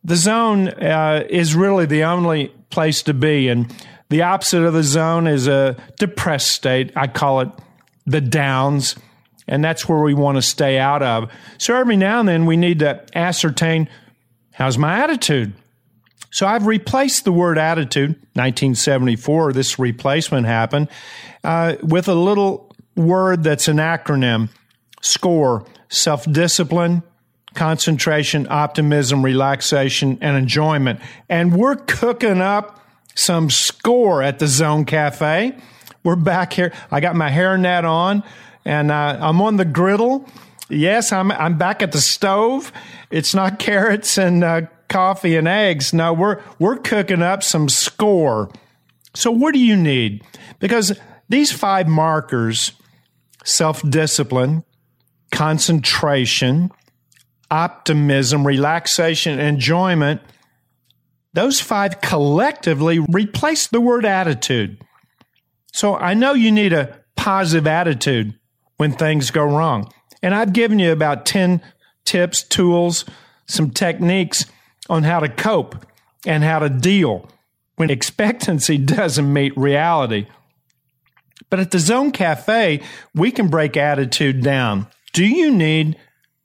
the 0.02 0.16
zone 0.16 0.68
uh, 0.68 1.24
is 1.30 1.54
really 1.54 1.86
the 1.86 2.02
only 2.02 2.48
place 2.70 3.04
to 3.04 3.14
be. 3.14 3.46
And 3.46 3.72
the 4.08 4.22
opposite 4.22 4.62
of 4.62 4.72
the 4.72 4.82
zone 4.82 5.26
is 5.26 5.46
a 5.46 5.76
depressed 5.98 6.48
state. 6.48 6.92
I 6.96 7.06
call 7.06 7.40
it 7.40 7.48
the 8.06 8.20
downs. 8.20 8.96
And 9.46 9.64
that's 9.64 9.88
where 9.88 10.00
we 10.00 10.12
want 10.12 10.36
to 10.36 10.42
stay 10.42 10.78
out 10.78 11.02
of. 11.02 11.30
So 11.56 11.74
every 11.74 11.96
now 11.96 12.20
and 12.20 12.28
then 12.28 12.44
we 12.44 12.56
need 12.56 12.80
to 12.80 13.04
ascertain 13.16 13.88
How's 14.58 14.76
my 14.76 15.04
attitude? 15.04 15.52
So 16.32 16.44
I've 16.44 16.66
replaced 16.66 17.24
the 17.24 17.30
word 17.30 17.58
attitude, 17.58 18.10
1974, 18.34 19.52
this 19.52 19.78
replacement 19.78 20.46
happened, 20.48 20.88
uh, 21.44 21.76
with 21.80 22.08
a 22.08 22.14
little 22.14 22.74
word 22.96 23.44
that's 23.44 23.68
an 23.68 23.76
acronym 23.76 24.48
SCORE, 25.00 25.64
self 25.90 26.28
discipline, 26.30 27.04
concentration, 27.54 28.48
optimism, 28.50 29.24
relaxation, 29.24 30.18
and 30.20 30.36
enjoyment. 30.36 30.98
And 31.28 31.56
we're 31.56 31.76
cooking 31.76 32.40
up 32.40 32.80
some 33.18 33.50
score 33.50 34.22
at 34.22 34.38
the 34.38 34.46
Zone 34.46 34.84
Cafe. 34.84 35.56
We're 36.04 36.16
back 36.16 36.52
here. 36.52 36.72
I 36.90 37.00
got 37.00 37.16
my 37.16 37.30
hairnet 37.30 37.84
on 37.84 38.22
and 38.64 38.90
uh, 38.90 39.18
I'm 39.20 39.40
on 39.42 39.56
the 39.56 39.64
griddle. 39.64 40.26
Yes, 40.68 41.10
I'm, 41.12 41.32
I'm 41.32 41.58
back 41.58 41.82
at 41.82 41.92
the 41.92 42.00
stove. 42.00 42.72
It's 43.10 43.34
not 43.34 43.58
carrots 43.58 44.18
and 44.18 44.44
uh, 44.44 44.62
coffee 44.88 45.36
and 45.36 45.48
eggs. 45.48 45.92
No, 45.92 46.12
we're, 46.12 46.40
we're 46.58 46.76
cooking 46.76 47.22
up 47.22 47.42
some 47.42 47.68
score. 47.68 48.50
So, 49.14 49.32
what 49.32 49.52
do 49.52 49.58
you 49.58 49.76
need? 49.76 50.22
Because 50.60 50.98
these 51.28 51.50
five 51.50 51.88
markers 51.88 52.72
self 53.42 53.82
discipline, 53.88 54.62
concentration, 55.32 56.70
optimism, 57.50 58.46
relaxation, 58.46 59.40
enjoyment 59.40 60.20
those 61.34 61.60
five 61.60 62.00
collectively 62.00 62.98
replace 62.98 63.66
the 63.66 63.80
word 63.80 64.04
attitude. 64.04 64.80
So 65.72 65.94
I 65.94 66.14
know 66.14 66.32
you 66.32 66.50
need 66.50 66.72
a 66.72 66.98
positive 67.16 67.66
attitude 67.66 68.38
when 68.76 68.92
things 68.92 69.30
go 69.30 69.44
wrong. 69.44 69.92
And 70.22 70.34
I've 70.34 70.52
given 70.52 70.78
you 70.78 70.92
about 70.92 71.26
10 71.26 71.60
tips, 72.04 72.42
tools, 72.42 73.04
some 73.46 73.70
techniques 73.70 74.46
on 74.88 75.02
how 75.02 75.20
to 75.20 75.28
cope 75.28 75.86
and 76.26 76.42
how 76.42 76.58
to 76.60 76.68
deal 76.68 77.28
when 77.76 77.90
expectancy 77.90 78.78
doesn't 78.78 79.32
meet 79.32 79.56
reality. 79.56 80.26
But 81.50 81.60
at 81.60 81.70
the 81.70 81.78
Zone 81.78 82.10
Cafe, 82.12 82.80
we 83.14 83.30
can 83.30 83.48
break 83.48 83.76
attitude 83.76 84.42
down. 84.42 84.86
Do 85.12 85.24
you 85.24 85.50
need 85.50 85.96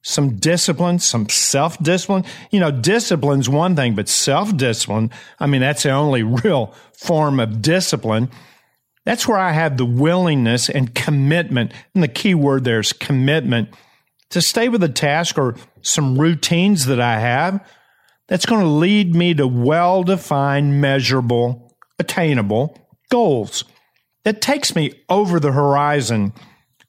some 0.03 0.35
discipline, 0.35 0.99
some 0.99 1.27
self 1.29 1.81
discipline? 1.81 2.25
You 2.51 2.59
know, 2.59 2.71
discipline's 2.71 3.49
one 3.49 3.75
thing, 3.75 3.95
but 3.95 4.07
self 4.07 4.55
discipline, 4.55 5.09
I 5.39 5.47
mean, 5.47 5.61
that's 5.61 5.83
the 5.83 5.91
only 5.91 6.21
real 6.23 6.75
form 6.93 7.39
of 7.39 7.61
discipline. 7.61 8.29
That's 9.05 9.27
where 9.27 9.39
I 9.39 9.51
have 9.51 9.77
the 9.77 9.85
willingness 9.85 10.69
and 10.69 10.93
commitment. 10.93 11.73
And 11.93 12.03
the 12.03 12.07
key 12.07 12.35
word 12.35 12.63
there 12.63 12.79
is 12.79 12.93
commitment 12.93 13.69
to 14.29 14.41
stay 14.41 14.69
with 14.69 14.83
a 14.83 14.89
task 14.89 15.37
or 15.37 15.55
some 15.81 16.17
routines 16.17 16.85
that 16.85 17.01
I 17.01 17.19
have 17.19 17.67
that's 18.27 18.45
going 18.45 18.61
to 18.61 18.67
lead 18.67 19.13
me 19.13 19.33
to 19.33 19.47
well 19.47 20.03
defined, 20.03 20.79
measurable, 20.79 21.75
attainable 21.99 22.79
goals 23.11 23.65
that 24.23 24.41
takes 24.41 24.75
me 24.75 24.93
over 25.09 25.39
the 25.39 25.51
horizon 25.51 26.33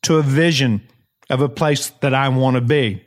to 0.02 0.16
a 0.16 0.22
vision 0.22 0.86
of 1.30 1.40
a 1.40 1.48
place 1.48 1.90
that 2.00 2.14
I 2.14 2.28
want 2.28 2.56
to 2.56 2.60
be. 2.60 3.04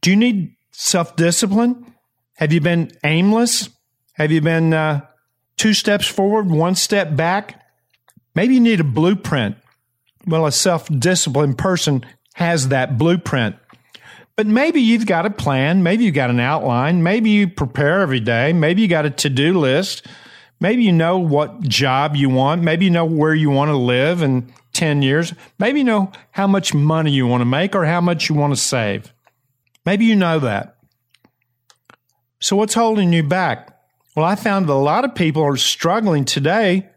Do 0.00 0.10
you 0.10 0.16
need 0.16 0.56
self 0.72 1.16
discipline? 1.16 1.94
Have 2.34 2.52
you 2.52 2.60
been 2.60 2.90
aimless? 3.04 3.70
Have 4.14 4.32
you 4.32 4.40
been 4.40 4.72
uh, 4.72 5.06
two 5.56 5.74
steps 5.74 6.06
forward, 6.06 6.50
one 6.50 6.74
step 6.74 7.16
back? 7.16 7.62
Maybe 8.34 8.54
you 8.54 8.60
need 8.60 8.80
a 8.80 8.84
blueprint. 8.84 9.56
Well, 10.26 10.46
a 10.46 10.52
self 10.52 10.88
disciplined 10.88 11.58
person 11.58 12.04
has 12.34 12.68
that 12.68 12.98
blueprint. 12.98 13.56
But 14.36 14.46
maybe 14.46 14.80
you've 14.82 15.06
got 15.06 15.24
a 15.24 15.30
plan. 15.30 15.82
Maybe 15.82 16.04
you've 16.04 16.14
got 16.14 16.28
an 16.28 16.40
outline. 16.40 17.02
Maybe 17.02 17.30
you 17.30 17.48
prepare 17.48 18.02
every 18.02 18.20
day. 18.20 18.52
Maybe 18.52 18.82
you 18.82 18.88
got 18.88 19.06
a 19.06 19.10
to 19.10 19.30
do 19.30 19.58
list. 19.58 20.06
Maybe 20.60 20.84
you 20.84 20.92
know 20.92 21.18
what 21.18 21.60
job 21.62 22.16
you 22.16 22.28
want. 22.28 22.62
Maybe 22.62 22.84
you 22.84 22.90
know 22.90 23.06
where 23.06 23.34
you 23.34 23.48
want 23.48 23.70
to 23.70 23.76
live 23.76 24.20
in 24.20 24.52
10 24.76 25.02
years. 25.02 25.32
Maybe 25.58 25.80
you 25.80 25.84
know 25.84 26.12
how 26.32 26.46
much 26.46 26.74
money 26.74 27.10
you 27.10 27.26
want 27.26 27.40
to 27.40 27.46
make 27.46 27.74
or 27.74 27.86
how 27.86 28.00
much 28.00 28.28
you 28.28 28.34
want 28.34 28.54
to 28.54 28.60
save. 28.60 29.12
Maybe 29.86 30.04
you 30.04 30.14
know 30.14 30.38
that. 30.40 30.76
So, 32.40 32.56
what's 32.56 32.74
holding 32.74 33.12
you 33.12 33.22
back? 33.22 33.76
Well, 34.14 34.26
I 34.26 34.34
found 34.34 34.68
that 34.68 34.72
a 34.72 34.74
lot 34.74 35.04
of 35.04 35.14
people 35.14 35.42
are 35.42 35.56
struggling 35.56 36.24
today 36.24 36.88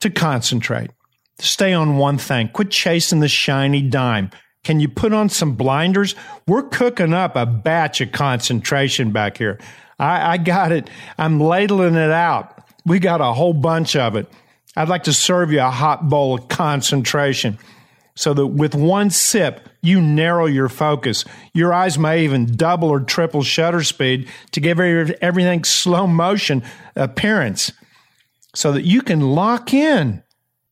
to 0.00 0.10
concentrate, 0.10 0.90
to 1.38 1.46
stay 1.46 1.72
on 1.72 1.98
one 1.98 2.16
thing. 2.16 2.48
Quit 2.48 2.70
chasing 2.70 3.20
the 3.20 3.28
shiny 3.28 3.82
dime. 3.82 4.30
Can 4.64 4.80
you 4.80 4.88
put 4.88 5.12
on 5.12 5.28
some 5.28 5.54
blinders? 5.54 6.14
We're 6.46 6.62
cooking 6.62 7.12
up 7.12 7.36
a 7.36 7.46
batch 7.46 8.00
of 8.00 8.12
concentration 8.12 9.12
back 9.12 9.36
here. 9.36 9.58
I, 9.98 10.32
I 10.32 10.36
got 10.38 10.72
it. 10.72 10.88
I'm 11.18 11.40
ladling 11.40 11.94
it 11.94 12.10
out. 12.10 12.62
We 12.86 12.98
got 12.98 13.20
a 13.20 13.32
whole 13.32 13.54
bunch 13.54 13.96
of 13.96 14.16
it. 14.16 14.30
I'd 14.76 14.88
like 14.88 15.04
to 15.04 15.12
serve 15.12 15.52
you 15.52 15.60
a 15.60 15.70
hot 15.70 16.08
bowl 16.08 16.34
of 16.34 16.48
concentration 16.48 17.58
so 18.18 18.34
that 18.34 18.46
with 18.46 18.74
one 18.74 19.10
sip, 19.10 19.68
you 19.80 20.00
narrow 20.00 20.46
your 20.46 20.68
focus. 20.68 21.24
Your 21.54 21.72
eyes 21.72 21.98
may 21.98 22.24
even 22.24 22.56
double 22.56 22.88
or 22.88 23.00
triple 23.00 23.42
shutter 23.44 23.84
speed 23.84 24.28
to 24.52 24.60
give 24.60 24.80
everything 24.80 25.62
slow 25.62 26.06
motion 26.06 26.64
appearance 26.96 27.70
so 28.56 28.72
that 28.72 28.82
you 28.82 29.02
can 29.02 29.20
lock 29.20 29.72
in. 29.72 30.22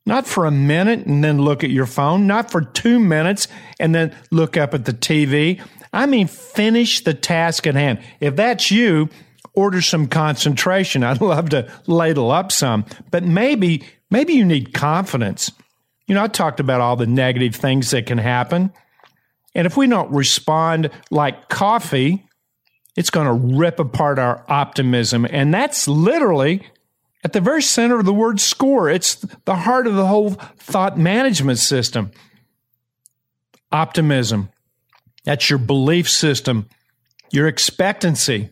Not 0.05 0.27
for 0.27 0.45
a 0.45 0.51
minute 0.51 1.07
and 1.07 1.23
then 1.23 1.41
look 1.41 1.65
at 1.65 1.71
your 1.71 1.87
phone, 1.87 2.27
not 2.27 2.51
for 2.51 2.63
two 2.63 2.99
minutes 2.99 3.49
and 3.79 3.95
then 3.95 4.15
look 4.31 4.57
up 4.57 4.75
at 4.75 4.85
the 4.85 4.93
TV. 4.93 5.61
I 5.93 6.07
mean, 6.07 6.27
finish 6.27 7.03
the 7.03 7.15
task 7.15 7.67
at 7.67 7.75
hand. 7.75 8.01
If 8.21 8.35
that's 8.37 8.71
you, 8.71 9.09
order 9.57 9.83
some 9.83 10.07
concentration. 10.07 11.03
I'd 11.03 11.21
love 11.21 11.49
to 11.51 11.71
ladle 11.87 12.31
up 12.31 12.53
some, 12.53 12.85
but 13.11 13.25
maybe, 13.25 13.85
maybe 14.11 14.35
you 14.35 14.45
need 14.45 14.73
confidence. 14.73 15.51
You 16.07 16.15
know, 16.15 16.23
I 16.23 16.29
talked 16.29 16.61
about 16.61 16.81
all 16.81 16.95
the 16.95 17.07
negative 17.07 17.57
things 17.57 17.91
that 17.91 18.07
can 18.07 18.19
happen. 18.19 18.73
And 19.55 19.67
if 19.67 19.77
we 19.77 19.89
don't 19.89 20.13
respond 20.13 20.91
like 21.11 21.49
coffee, 21.49 22.25
it's 22.95 23.11
going 23.11 23.27
to 23.27 23.57
rip 23.57 23.81
apart 23.81 24.19
our 24.19 24.45
optimism. 24.49 25.27
And 25.29 25.53
that's 25.53 25.89
literally 25.89 26.63
at 27.25 27.33
the 27.33 27.41
very 27.41 27.63
center 27.63 27.99
of 27.99 28.05
the 28.05 28.13
word 28.13 28.39
score. 28.39 28.89
It's 28.89 29.17
the 29.47 29.57
heart 29.57 29.87
of 29.87 29.97
the 29.97 30.07
whole 30.07 30.31
thought 30.59 30.97
management 30.97 31.59
system. 31.59 32.13
Optimism. 33.73 34.51
That's 35.25 35.51
your 35.51 35.59
belief 35.59 36.09
system, 36.09 36.69
your 37.33 37.49
expectancy. 37.49 38.51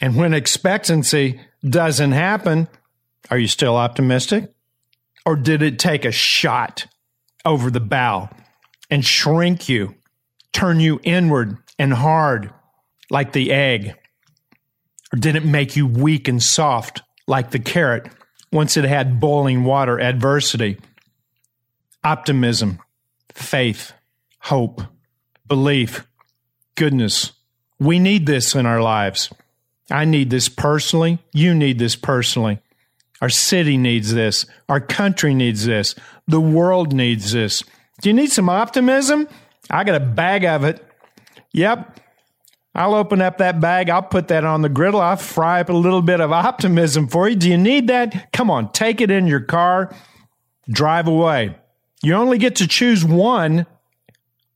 And 0.00 0.16
when 0.16 0.34
expectancy 0.34 1.40
doesn't 1.68 2.12
happen, 2.12 2.68
are 3.30 3.38
you 3.38 3.48
still 3.48 3.76
optimistic? 3.76 4.52
Or 5.24 5.36
did 5.36 5.62
it 5.62 5.78
take 5.78 6.04
a 6.04 6.12
shot 6.12 6.86
over 7.44 7.70
the 7.70 7.80
bow 7.80 8.28
and 8.90 9.04
shrink 9.04 9.68
you, 9.68 9.94
turn 10.52 10.80
you 10.80 11.00
inward 11.02 11.56
and 11.78 11.92
hard 11.92 12.52
like 13.10 13.32
the 13.32 13.52
egg? 13.52 13.94
Or 15.12 15.18
did 15.18 15.36
it 15.36 15.44
make 15.44 15.76
you 15.76 15.86
weak 15.86 16.28
and 16.28 16.42
soft 16.42 17.02
like 17.26 17.50
the 17.50 17.58
carrot 17.58 18.08
once 18.52 18.76
it 18.76 18.84
had 18.84 19.18
boiling 19.18 19.64
water 19.64 19.98
adversity? 19.98 20.78
Optimism, 22.04 22.78
faith, 23.32 23.92
hope, 24.40 24.82
belief, 25.48 26.06
goodness. 26.76 27.32
We 27.80 27.98
need 27.98 28.26
this 28.26 28.54
in 28.54 28.64
our 28.64 28.80
lives. 28.80 29.30
I 29.90 30.04
need 30.04 30.30
this 30.30 30.48
personally. 30.48 31.18
You 31.32 31.54
need 31.54 31.78
this 31.78 31.96
personally. 31.96 32.60
Our 33.20 33.30
city 33.30 33.76
needs 33.76 34.12
this. 34.12 34.44
Our 34.68 34.80
country 34.80 35.34
needs 35.34 35.64
this. 35.64 35.94
The 36.26 36.40
world 36.40 36.92
needs 36.92 37.32
this. 37.32 37.62
Do 38.02 38.10
you 38.10 38.14
need 38.14 38.30
some 38.30 38.48
optimism? 38.48 39.28
I 39.70 39.84
got 39.84 39.94
a 39.94 40.04
bag 40.04 40.44
of 40.44 40.64
it. 40.64 40.84
Yep. 41.52 42.00
I'll 42.74 42.94
open 42.94 43.22
up 43.22 43.38
that 43.38 43.58
bag. 43.58 43.88
I'll 43.88 44.02
put 44.02 44.28
that 44.28 44.44
on 44.44 44.60
the 44.60 44.68
griddle. 44.68 45.00
I'll 45.00 45.16
fry 45.16 45.62
up 45.62 45.70
a 45.70 45.72
little 45.72 46.02
bit 46.02 46.20
of 46.20 46.30
optimism 46.30 47.08
for 47.08 47.26
you. 47.26 47.36
Do 47.36 47.48
you 47.48 47.56
need 47.56 47.86
that? 47.86 48.32
Come 48.32 48.50
on, 48.50 48.70
take 48.72 49.00
it 49.00 49.10
in 49.10 49.26
your 49.26 49.40
car, 49.40 49.94
drive 50.68 51.08
away. 51.08 51.56
You 52.02 52.14
only 52.14 52.36
get 52.36 52.56
to 52.56 52.68
choose 52.68 53.02
one, 53.02 53.66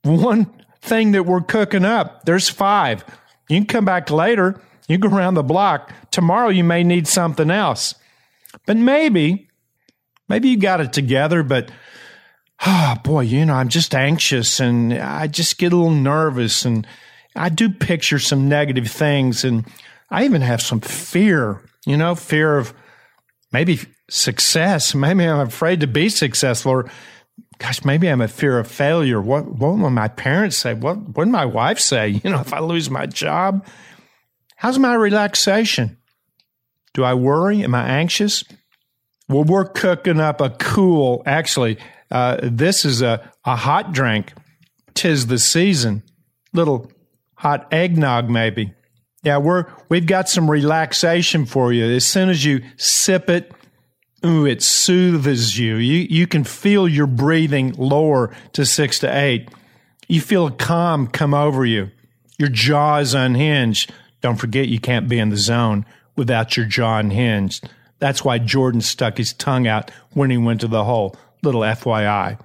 one 0.03 0.53
thing 0.83 1.13
that 1.13 1.25
we're 1.25 1.41
cooking 1.41 1.87
up. 1.87 2.27
There's 2.27 2.51
five. 2.51 3.05
You 3.49 3.57
can 3.57 3.67
come 3.67 3.87
back 3.87 4.11
later 4.11 4.61
you 4.91 4.99
go 4.99 5.09
around 5.09 5.35
the 5.35 5.43
block. 5.45 5.93
Tomorrow 6.11 6.49
you 6.49 6.65
may 6.65 6.83
need 6.83 7.07
something 7.07 7.51
else. 7.51 7.95
But 8.67 8.77
maybe, 8.77 9.49
maybe 10.29 10.49
you 10.49 10.57
got 10.57 10.81
it 10.81 10.93
together, 10.93 11.45
but 11.45 11.71
oh 12.67 12.97
boy, 13.05 13.21
you 13.21 13.47
know, 13.47 13.55
I'm 13.55 13.69
just 13.69 13.95
anxious 13.95 14.59
and 14.59 14.93
I 14.95 15.29
just 15.29 15.59
get 15.59 15.73
a 15.73 15.77
little 15.77 15.93
nervous 15.93 16.65
and 16.65 16.87
I 17.37 17.51
do 17.51 17.71
picture 17.71 18.19
some 18.19 18.49
negative 18.49 18.91
things 18.91 19.45
and 19.45 19.65
I 20.11 20.25
even 20.25 20.43
have 20.43 20.61
some 20.61 20.81
fear, 20.81 21.63
you 21.87 21.97
know, 21.97 22.17
fear 22.17 22.59
of 22.59 22.75
maybe 23.53 23.79
success. 24.11 24.93
Maybe 24.93 25.25
I'm 25.25 25.47
afraid 25.47 25.81
to 25.81 25.87
be 25.87 26.09
successful 26.09 26.73
or 26.73 26.91
gosh, 27.59 27.85
maybe 27.85 28.09
I'm 28.09 28.21
a 28.21 28.27
fear 28.27 28.59
of 28.59 28.67
failure. 28.67 29.21
What, 29.21 29.47
what 29.47 29.79
will 29.79 29.91
my 29.91 30.09
parents 30.09 30.57
say? 30.57 30.75
What, 30.75 30.97
what 31.11 31.29
my 31.29 31.45
wife 31.45 31.79
say? 31.79 32.09
You 32.25 32.31
know, 32.31 32.41
if 32.41 32.53
I 32.53 32.59
lose 32.59 32.91
my 32.91 33.07
job? 33.07 33.65
How's 34.61 34.79
my 34.79 34.93
relaxation? 34.93 35.97
Do 36.93 37.03
I 37.03 37.15
worry? 37.15 37.65
Am 37.65 37.75
I 37.75 37.89
anxious? 37.89 38.45
Well, 39.27 39.43
we're 39.43 39.65
cooking 39.65 40.21
up 40.21 40.43
a 40.43 40.51
cool, 40.51 41.23
actually, 41.25 41.79
uh, 42.11 42.37
this 42.43 42.85
is 42.85 43.01
a, 43.01 43.33
a 43.47 43.57
hot 43.57 43.93
drink. 43.95 44.35
Tis 44.93 45.29
the 45.29 45.39
season. 45.39 46.03
Little 46.53 46.93
hot 47.37 47.73
eggnog, 47.73 48.29
maybe. 48.29 48.75
Yeah, 49.23 49.39
we're 49.39 49.65
we've 49.89 50.05
got 50.05 50.29
some 50.29 50.51
relaxation 50.51 51.47
for 51.47 51.73
you. 51.73 51.87
As 51.87 52.05
soon 52.05 52.29
as 52.29 52.45
you 52.45 52.61
sip 52.77 53.31
it, 53.31 53.51
ooh, 54.27 54.45
it 54.45 54.61
soothes 54.61 55.59
you. 55.59 55.77
You 55.77 56.07
you 56.11 56.27
can 56.27 56.45
feel 56.45 56.87
your 56.87 57.07
breathing 57.07 57.73
lower 57.79 58.37
to 58.53 58.67
six 58.67 58.99
to 58.99 59.19
eight. 59.19 59.49
You 60.07 60.21
feel 60.21 60.49
a 60.49 60.53
calm 60.53 61.07
come 61.07 61.33
over 61.33 61.65
you. 61.65 61.91
Your 62.39 62.51
jaw 62.51 62.99
is 62.99 63.15
unhinged. 63.15 63.91
Don't 64.21 64.37
forget 64.37 64.69
you 64.69 64.81
can't 64.81 65.09
be 65.09 65.19
in 65.19 65.31
the 65.31 65.37
zone 65.37 65.87
without 66.17 66.57
your 66.57 66.67
jaw 66.67 66.99
unhinged. 66.99 67.69
That's 67.99 68.25
why 68.25 68.39
Jordan 68.39 68.81
stuck 68.81 69.19
his 69.19 69.33
tongue 69.33 69.67
out 69.67 69.91
when 70.13 70.31
he 70.31 70.37
went 70.37 70.61
to 70.63 70.69
the 70.69 70.85
hole. 70.85 71.17
Little 71.43 71.63
FYI. 71.63 72.39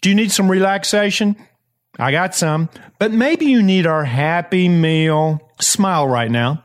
Do 0.00 0.08
you 0.08 0.14
need 0.14 0.32
some 0.32 0.50
relaxation? 0.50 1.36
I 1.98 2.12
got 2.12 2.34
some. 2.34 2.68
But 2.98 3.12
maybe 3.12 3.46
you 3.46 3.62
need 3.62 3.86
our 3.86 4.04
happy 4.04 4.68
meal. 4.68 5.40
Smile 5.60 6.06
right 6.06 6.30
now. 6.30 6.64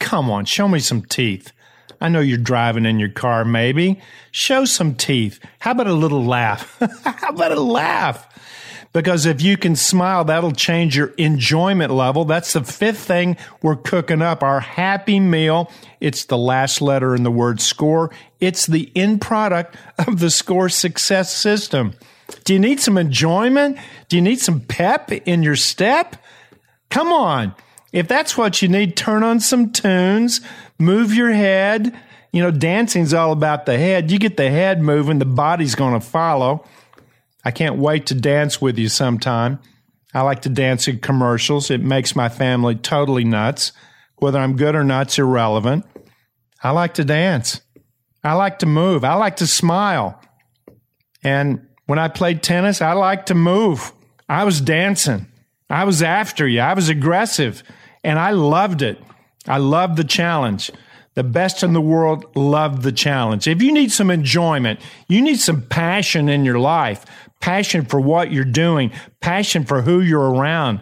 Come 0.00 0.30
on, 0.30 0.44
show 0.44 0.68
me 0.68 0.78
some 0.80 1.02
teeth. 1.02 1.52
I 2.00 2.08
know 2.08 2.20
you're 2.20 2.36
driving 2.36 2.84
in 2.84 2.98
your 2.98 3.08
car, 3.08 3.44
maybe. 3.44 4.00
Show 4.30 4.66
some 4.66 4.94
teeth. 4.94 5.40
How 5.60 5.70
about 5.70 5.86
a 5.86 5.94
little 5.94 6.24
laugh? 6.24 6.76
How 7.04 7.30
about 7.30 7.52
a 7.52 7.60
laugh? 7.60 8.28
Because 8.94 9.26
if 9.26 9.42
you 9.42 9.56
can 9.56 9.74
smile, 9.74 10.24
that'll 10.24 10.52
change 10.52 10.96
your 10.96 11.08
enjoyment 11.18 11.90
level. 11.90 12.24
That's 12.24 12.52
the 12.52 12.62
fifth 12.62 13.00
thing 13.00 13.36
we're 13.60 13.74
cooking 13.74 14.22
up 14.22 14.42
our 14.44 14.60
happy 14.60 15.18
meal. 15.18 15.70
It's 16.00 16.26
the 16.26 16.38
last 16.38 16.80
letter 16.80 17.12
in 17.14 17.24
the 17.24 17.30
word 17.30 17.60
score. 17.60 18.12
It's 18.38 18.66
the 18.66 18.92
end 18.94 19.20
product 19.20 19.76
of 19.98 20.20
the 20.20 20.30
score 20.30 20.68
success 20.68 21.34
system. 21.34 21.94
Do 22.44 22.52
you 22.52 22.60
need 22.60 22.78
some 22.78 22.96
enjoyment? 22.96 23.78
Do 24.08 24.16
you 24.16 24.22
need 24.22 24.38
some 24.38 24.60
pep 24.60 25.10
in 25.10 25.42
your 25.42 25.56
step? 25.56 26.16
Come 26.88 27.12
on. 27.12 27.52
If 27.92 28.06
that's 28.06 28.38
what 28.38 28.62
you 28.62 28.68
need, 28.68 28.96
turn 28.96 29.24
on 29.24 29.40
some 29.40 29.72
tunes, 29.72 30.40
move 30.78 31.12
your 31.12 31.32
head. 31.32 31.98
You 32.32 32.42
know, 32.42 32.52
dancing's 32.52 33.12
all 33.12 33.32
about 33.32 33.66
the 33.66 33.76
head. 33.76 34.12
You 34.12 34.20
get 34.20 34.36
the 34.36 34.50
head 34.50 34.80
moving, 34.80 35.18
the 35.18 35.24
body's 35.24 35.74
going 35.74 35.94
to 35.94 36.06
follow. 36.06 36.64
I 37.44 37.50
can't 37.50 37.76
wait 37.76 38.06
to 38.06 38.14
dance 38.14 38.60
with 38.60 38.78
you 38.78 38.88
sometime. 38.88 39.58
I 40.14 40.22
like 40.22 40.42
to 40.42 40.48
dance 40.48 40.88
in 40.88 41.00
commercials. 41.00 41.70
It 41.70 41.82
makes 41.82 42.16
my 42.16 42.28
family 42.28 42.76
totally 42.76 43.24
nuts. 43.24 43.72
Whether 44.16 44.38
I'm 44.38 44.56
good 44.56 44.74
or 44.74 44.84
not's 44.84 45.18
irrelevant. 45.18 45.84
I 46.62 46.70
like 46.70 46.94
to 46.94 47.04
dance. 47.04 47.60
I 48.22 48.32
like 48.34 48.60
to 48.60 48.66
move. 48.66 49.04
I 49.04 49.14
like 49.14 49.36
to 49.36 49.46
smile. 49.46 50.20
And 51.22 51.66
when 51.86 51.98
I 51.98 52.08
played 52.08 52.42
tennis, 52.42 52.80
I 52.80 52.92
liked 52.92 53.26
to 53.26 53.34
move. 53.34 53.92
I 54.28 54.44
was 54.44 54.60
dancing. 54.60 55.26
I 55.68 55.84
was 55.84 56.02
after 56.02 56.46
you. 56.46 56.60
I 56.60 56.72
was 56.74 56.88
aggressive. 56.88 57.62
And 58.02 58.18
I 58.18 58.30
loved 58.30 58.80
it. 58.80 58.98
I 59.46 59.58
loved 59.58 59.96
the 59.96 60.04
challenge. 60.04 60.70
The 61.14 61.24
best 61.24 61.62
in 61.62 61.74
the 61.74 61.80
world 61.80 62.24
loved 62.34 62.82
the 62.82 62.92
challenge. 62.92 63.46
If 63.46 63.62
you 63.62 63.72
need 63.72 63.92
some 63.92 64.10
enjoyment, 64.10 64.80
you 65.08 65.20
need 65.22 65.38
some 65.38 65.62
passion 65.62 66.28
in 66.28 66.44
your 66.44 66.58
life, 66.58 67.04
passion 67.44 67.84
for 67.84 68.00
what 68.00 68.32
you're 68.32 68.42
doing, 68.42 68.90
passion 69.20 69.66
for 69.66 69.82
who 69.82 70.00
you're 70.00 70.30
around. 70.30 70.80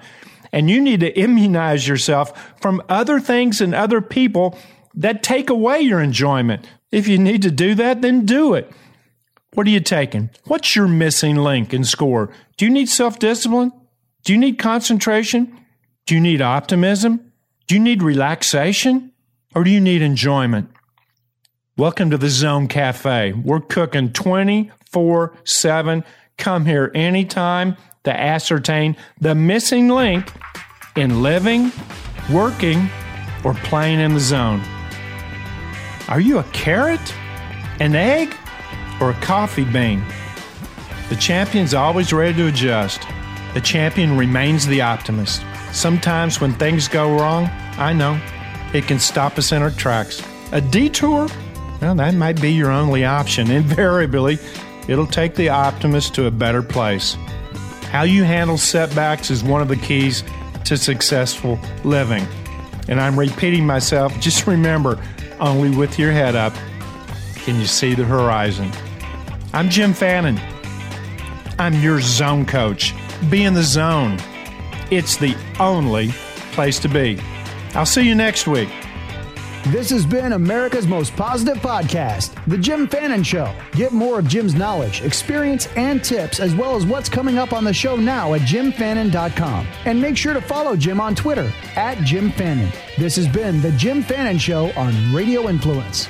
And 0.52 0.70
you 0.70 0.80
need 0.80 1.00
to 1.00 1.10
immunize 1.18 1.88
yourself 1.88 2.54
from 2.60 2.80
other 2.88 3.18
things 3.18 3.60
and 3.60 3.74
other 3.74 4.00
people 4.00 4.56
that 4.94 5.24
take 5.24 5.50
away 5.50 5.80
your 5.80 6.00
enjoyment. 6.00 6.64
If 6.92 7.08
you 7.08 7.18
need 7.18 7.42
to 7.42 7.50
do 7.50 7.74
that, 7.74 8.00
then 8.00 8.24
do 8.26 8.54
it. 8.54 8.70
What 9.54 9.66
are 9.66 9.70
you 9.70 9.80
taking? 9.80 10.30
What's 10.44 10.76
your 10.76 10.86
missing 10.86 11.34
link 11.34 11.74
in 11.74 11.82
score? 11.82 12.30
Do 12.56 12.64
you 12.64 12.70
need 12.70 12.88
self 12.88 13.18
discipline? 13.18 13.72
Do 14.22 14.32
you 14.32 14.38
need 14.38 14.60
concentration? 14.60 15.58
Do 16.06 16.14
you 16.14 16.20
need 16.20 16.40
optimism? 16.40 17.32
Do 17.66 17.74
you 17.74 17.80
need 17.80 18.04
relaxation? 18.04 19.10
Or 19.56 19.64
do 19.64 19.70
you 19.70 19.80
need 19.80 20.00
enjoyment? 20.00 20.70
Welcome 21.76 22.10
to 22.10 22.18
the 22.18 22.28
Zone 22.28 22.68
Cafe. 22.68 23.32
We're 23.32 23.58
cooking 23.58 24.12
24 24.12 25.36
7. 25.42 26.04
Come 26.42 26.66
here 26.66 26.90
anytime 26.92 27.76
to 28.02 28.10
ascertain 28.10 28.96
the 29.20 29.32
missing 29.32 29.86
link 29.86 30.32
in 30.96 31.22
living, 31.22 31.70
working, 32.32 32.90
or 33.44 33.54
playing 33.54 34.00
in 34.00 34.14
the 34.14 34.18
zone. 34.18 34.60
Are 36.08 36.18
you 36.18 36.38
a 36.38 36.42
carrot, 36.52 37.14
an 37.78 37.94
egg, 37.94 38.34
or 39.00 39.10
a 39.10 39.20
coffee 39.20 39.64
bean? 39.64 40.02
The 41.10 41.14
champion's 41.14 41.74
always 41.74 42.12
ready 42.12 42.34
to 42.38 42.48
adjust. 42.48 43.06
The 43.54 43.60
champion 43.60 44.16
remains 44.16 44.66
the 44.66 44.80
optimist. 44.80 45.44
Sometimes 45.70 46.40
when 46.40 46.54
things 46.54 46.88
go 46.88 47.16
wrong, 47.16 47.44
I 47.78 47.92
know, 47.92 48.20
it 48.74 48.88
can 48.88 48.98
stop 48.98 49.38
us 49.38 49.52
in 49.52 49.62
our 49.62 49.70
tracks. 49.70 50.20
A 50.50 50.60
detour? 50.60 51.28
Well, 51.80 51.94
that 51.94 52.14
might 52.14 52.40
be 52.40 52.50
your 52.50 52.72
only 52.72 53.04
option. 53.04 53.48
Invariably, 53.52 54.40
it'll 54.88 55.06
take 55.06 55.34
the 55.34 55.48
optimist 55.48 56.14
to 56.14 56.26
a 56.26 56.30
better 56.30 56.62
place. 56.62 57.16
How 57.90 58.02
you 58.02 58.24
handle 58.24 58.58
setbacks 58.58 59.30
is 59.30 59.44
one 59.44 59.62
of 59.62 59.68
the 59.68 59.76
keys 59.76 60.24
to 60.64 60.76
successful 60.76 61.58
living. 61.84 62.26
And 62.88 63.00
I'm 63.00 63.18
repeating 63.18 63.66
myself, 63.66 64.18
just 64.18 64.46
remember 64.46 64.98
only 65.40 65.76
with 65.76 65.98
your 65.98 66.12
head 66.12 66.34
up 66.34 66.54
can 67.34 67.58
you 67.58 67.66
see 67.66 67.94
the 67.94 68.04
horizon. 68.04 68.70
I'm 69.52 69.68
Jim 69.68 69.92
Fannin. 69.92 70.40
I'm 71.58 71.74
your 71.74 72.00
zone 72.00 72.46
coach. 72.46 72.94
Be 73.28 73.44
in 73.44 73.54
the 73.54 73.62
zone. 73.62 74.18
It's 74.90 75.16
the 75.16 75.36
only 75.58 76.08
place 76.52 76.78
to 76.80 76.88
be. 76.88 77.20
I'll 77.74 77.86
see 77.86 78.06
you 78.06 78.14
next 78.14 78.46
week. 78.46 78.68
This 79.68 79.90
has 79.90 80.04
been 80.04 80.32
America's 80.32 80.88
most 80.88 81.14
positive 81.14 81.58
podcast, 81.58 82.34
The 82.48 82.58
Jim 82.58 82.88
Fannin 82.88 83.22
Show. 83.22 83.54
Get 83.72 83.92
more 83.92 84.18
of 84.18 84.26
Jim's 84.26 84.56
knowledge, 84.56 85.02
experience, 85.02 85.68
and 85.76 86.02
tips, 86.02 86.40
as 86.40 86.52
well 86.52 86.74
as 86.74 86.84
what's 86.84 87.08
coming 87.08 87.38
up 87.38 87.52
on 87.52 87.62
the 87.62 87.72
show 87.72 87.94
now 87.94 88.34
at 88.34 88.40
jimfannin.com. 88.40 89.66
And 89.84 90.02
make 90.02 90.16
sure 90.16 90.34
to 90.34 90.40
follow 90.40 90.74
Jim 90.74 91.00
on 91.00 91.14
Twitter 91.14 91.50
at 91.76 91.96
Jim 91.98 92.32
Fannin. 92.32 92.72
This 92.98 93.14
has 93.14 93.28
been 93.28 93.60
The 93.62 93.70
Jim 93.72 94.02
Fannin 94.02 94.36
Show 94.36 94.72
on 94.72 95.14
Radio 95.14 95.48
Influence. 95.48 96.08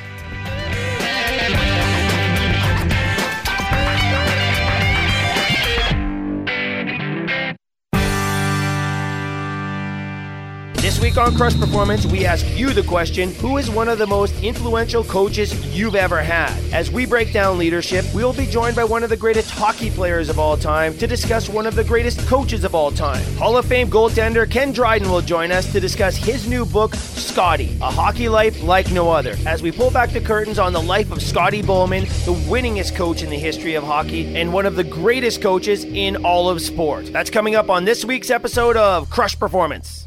Week 11.02 11.16
on 11.16 11.36
Crush 11.36 11.58
Performance, 11.58 12.06
we 12.06 12.24
ask 12.24 12.46
you 12.56 12.72
the 12.72 12.82
question 12.82 13.34
Who 13.36 13.58
is 13.58 13.68
one 13.68 13.88
of 13.88 13.98
the 13.98 14.06
most 14.06 14.34
influential 14.42 15.04
coaches 15.04 15.52
you've 15.76 15.94
ever 15.94 16.22
had? 16.22 16.50
As 16.72 16.90
we 16.90 17.06
break 17.06 17.32
down 17.32 17.58
leadership, 17.58 18.04
we 18.14 18.24
will 18.24 18.32
be 18.32 18.46
joined 18.46 18.76
by 18.76 18.84
one 18.84 19.02
of 19.02 19.10
the 19.10 19.16
greatest 19.16 19.50
hockey 19.50 19.90
players 19.90 20.28
of 20.28 20.38
all 20.38 20.56
time 20.56 20.96
to 20.98 21.06
discuss 21.06 21.48
one 21.48 21.66
of 21.66 21.74
the 21.74 21.84
greatest 21.84 22.20
coaches 22.26 22.64
of 22.64 22.74
all 22.74 22.90
time. 22.90 23.22
Hall 23.36 23.56
of 23.56 23.66
Fame 23.66 23.88
goaltender 23.90 24.48
Ken 24.48 24.72
Dryden 24.72 25.10
will 25.10 25.20
join 25.20 25.52
us 25.52 25.70
to 25.72 25.80
discuss 25.80 26.16
his 26.16 26.48
new 26.48 26.64
book, 26.64 26.94
Scotty, 26.94 27.76
A 27.82 27.90
Hockey 27.90 28.28
Life 28.28 28.62
Like 28.62 28.90
No 28.90 29.10
Other, 29.10 29.36
as 29.46 29.62
we 29.62 29.72
pull 29.72 29.90
back 29.90 30.10
the 30.10 30.20
curtains 30.20 30.58
on 30.58 30.72
the 30.72 30.82
life 30.82 31.10
of 31.12 31.22
Scotty 31.22 31.62
Bowman, 31.62 32.04
the 32.04 32.34
winningest 32.48 32.94
coach 32.94 33.22
in 33.22 33.30
the 33.30 33.38
history 33.38 33.74
of 33.74 33.84
hockey 33.84 34.36
and 34.36 34.52
one 34.52 34.66
of 34.66 34.76
the 34.76 34.84
greatest 34.84 35.42
coaches 35.42 35.84
in 35.84 36.24
all 36.24 36.48
of 36.48 36.60
sport. 36.60 37.06
That's 37.12 37.30
coming 37.30 37.54
up 37.54 37.70
on 37.70 37.84
this 37.84 38.04
week's 38.04 38.30
episode 38.30 38.76
of 38.76 39.10
Crush 39.10 39.38
Performance. 39.38 40.01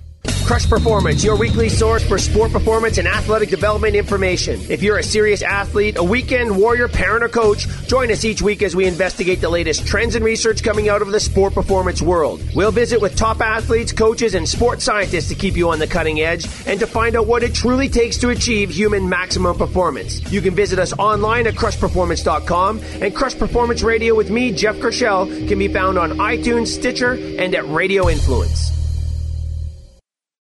Crush 0.46 0.70
Performance, 0.70 1.24
your 1.24 1.36
weekly 1.36 1.70
source 1.70 2.08
for 2.08 2.20
sport 2.20 2.52
performance 2.52 3.00
and 3.00 3.08
athletic 3.08 3.50
development 3.50 3.96
information. 3.96 4.60
If 4.70 4.84
you're 4.84 5.00
a 5.00 5.04
serious 5.04 5.42
athlete, 5.42 5.98
a 5.98 6.04
weekend 6.04 6.56
warrior, 6.56 6.88
parent, 6.88 7.24
or 7.24 7.30
coach, 7.30 7.68
join 7.88 8.12
us 8.12 8.24
each 8.24 8.44
week 8.44 8.62
as 8.62 8.76
we 8.76 8.86
investigate 8.86 9.42
the 9.42 9.50
latest 9.50 9.88
trends 9.88 10.14
and 10.14 10.24
research 10.24 10.62
coming 10.62 10.88
out 10.88 11.02
of 11.02 11.12
the 11.12 11.20
sport 11.20 11.56
performance 11.56 12.00
world. 12.00 12.44
We'll 12.54 12.72
visit 12.72 13.02
with 13.02 13.16
top 13.16 13.42
athletes, 13.42 13.92
coaches, 13.92 14.36
and 14.36 14.48
sports 14.48 14.84
scientists 14.84 15.30
to 15.30 15.36
keep 15.36 15.58
you 15.58 15.72
on 15.72 15.80
the 15.80 15.88
cutting 15.88 16.22
edge 16.22 16.46
and 16.68 16.80
to 16.80 16.86
find 16.86 17.16
out 17.16 17.26
what 17.26 17.42
it 17.42 17.56
truly 17.56 17.90
takes 17.90 18.18
to 18.18 18.30
achieve 18.30 18.70
human 18.70 19.10
maximum 19.10 19.58
performance. 19.58 20.32
You 20.32 20.42
can 20.42 20.54
visit 20.54 20.78
us 20.78 20.94
online 20.94 21.48
at 21.48 21.56
crushperformance.com 21.56 22.82
and 23.02 23.16
Crush 23.16 23.36
Performance 23.36 23.82
Radio 23.82 24.14
with 24.14 24.30
me, 24.30 24.52
Jeff 24.52 24.76
Kershell, 24.76 25.26
can 25.48 25.58
be 25.58 25.70
found 25.70 25.98
on 25.98 26.20
iTunes, 26.20 26.68
Stitcher, 26.68 27.14
and 27.14 27.56
at 27.56 27.68
Radio 27.68 28.10
Influence. 28.10 28.85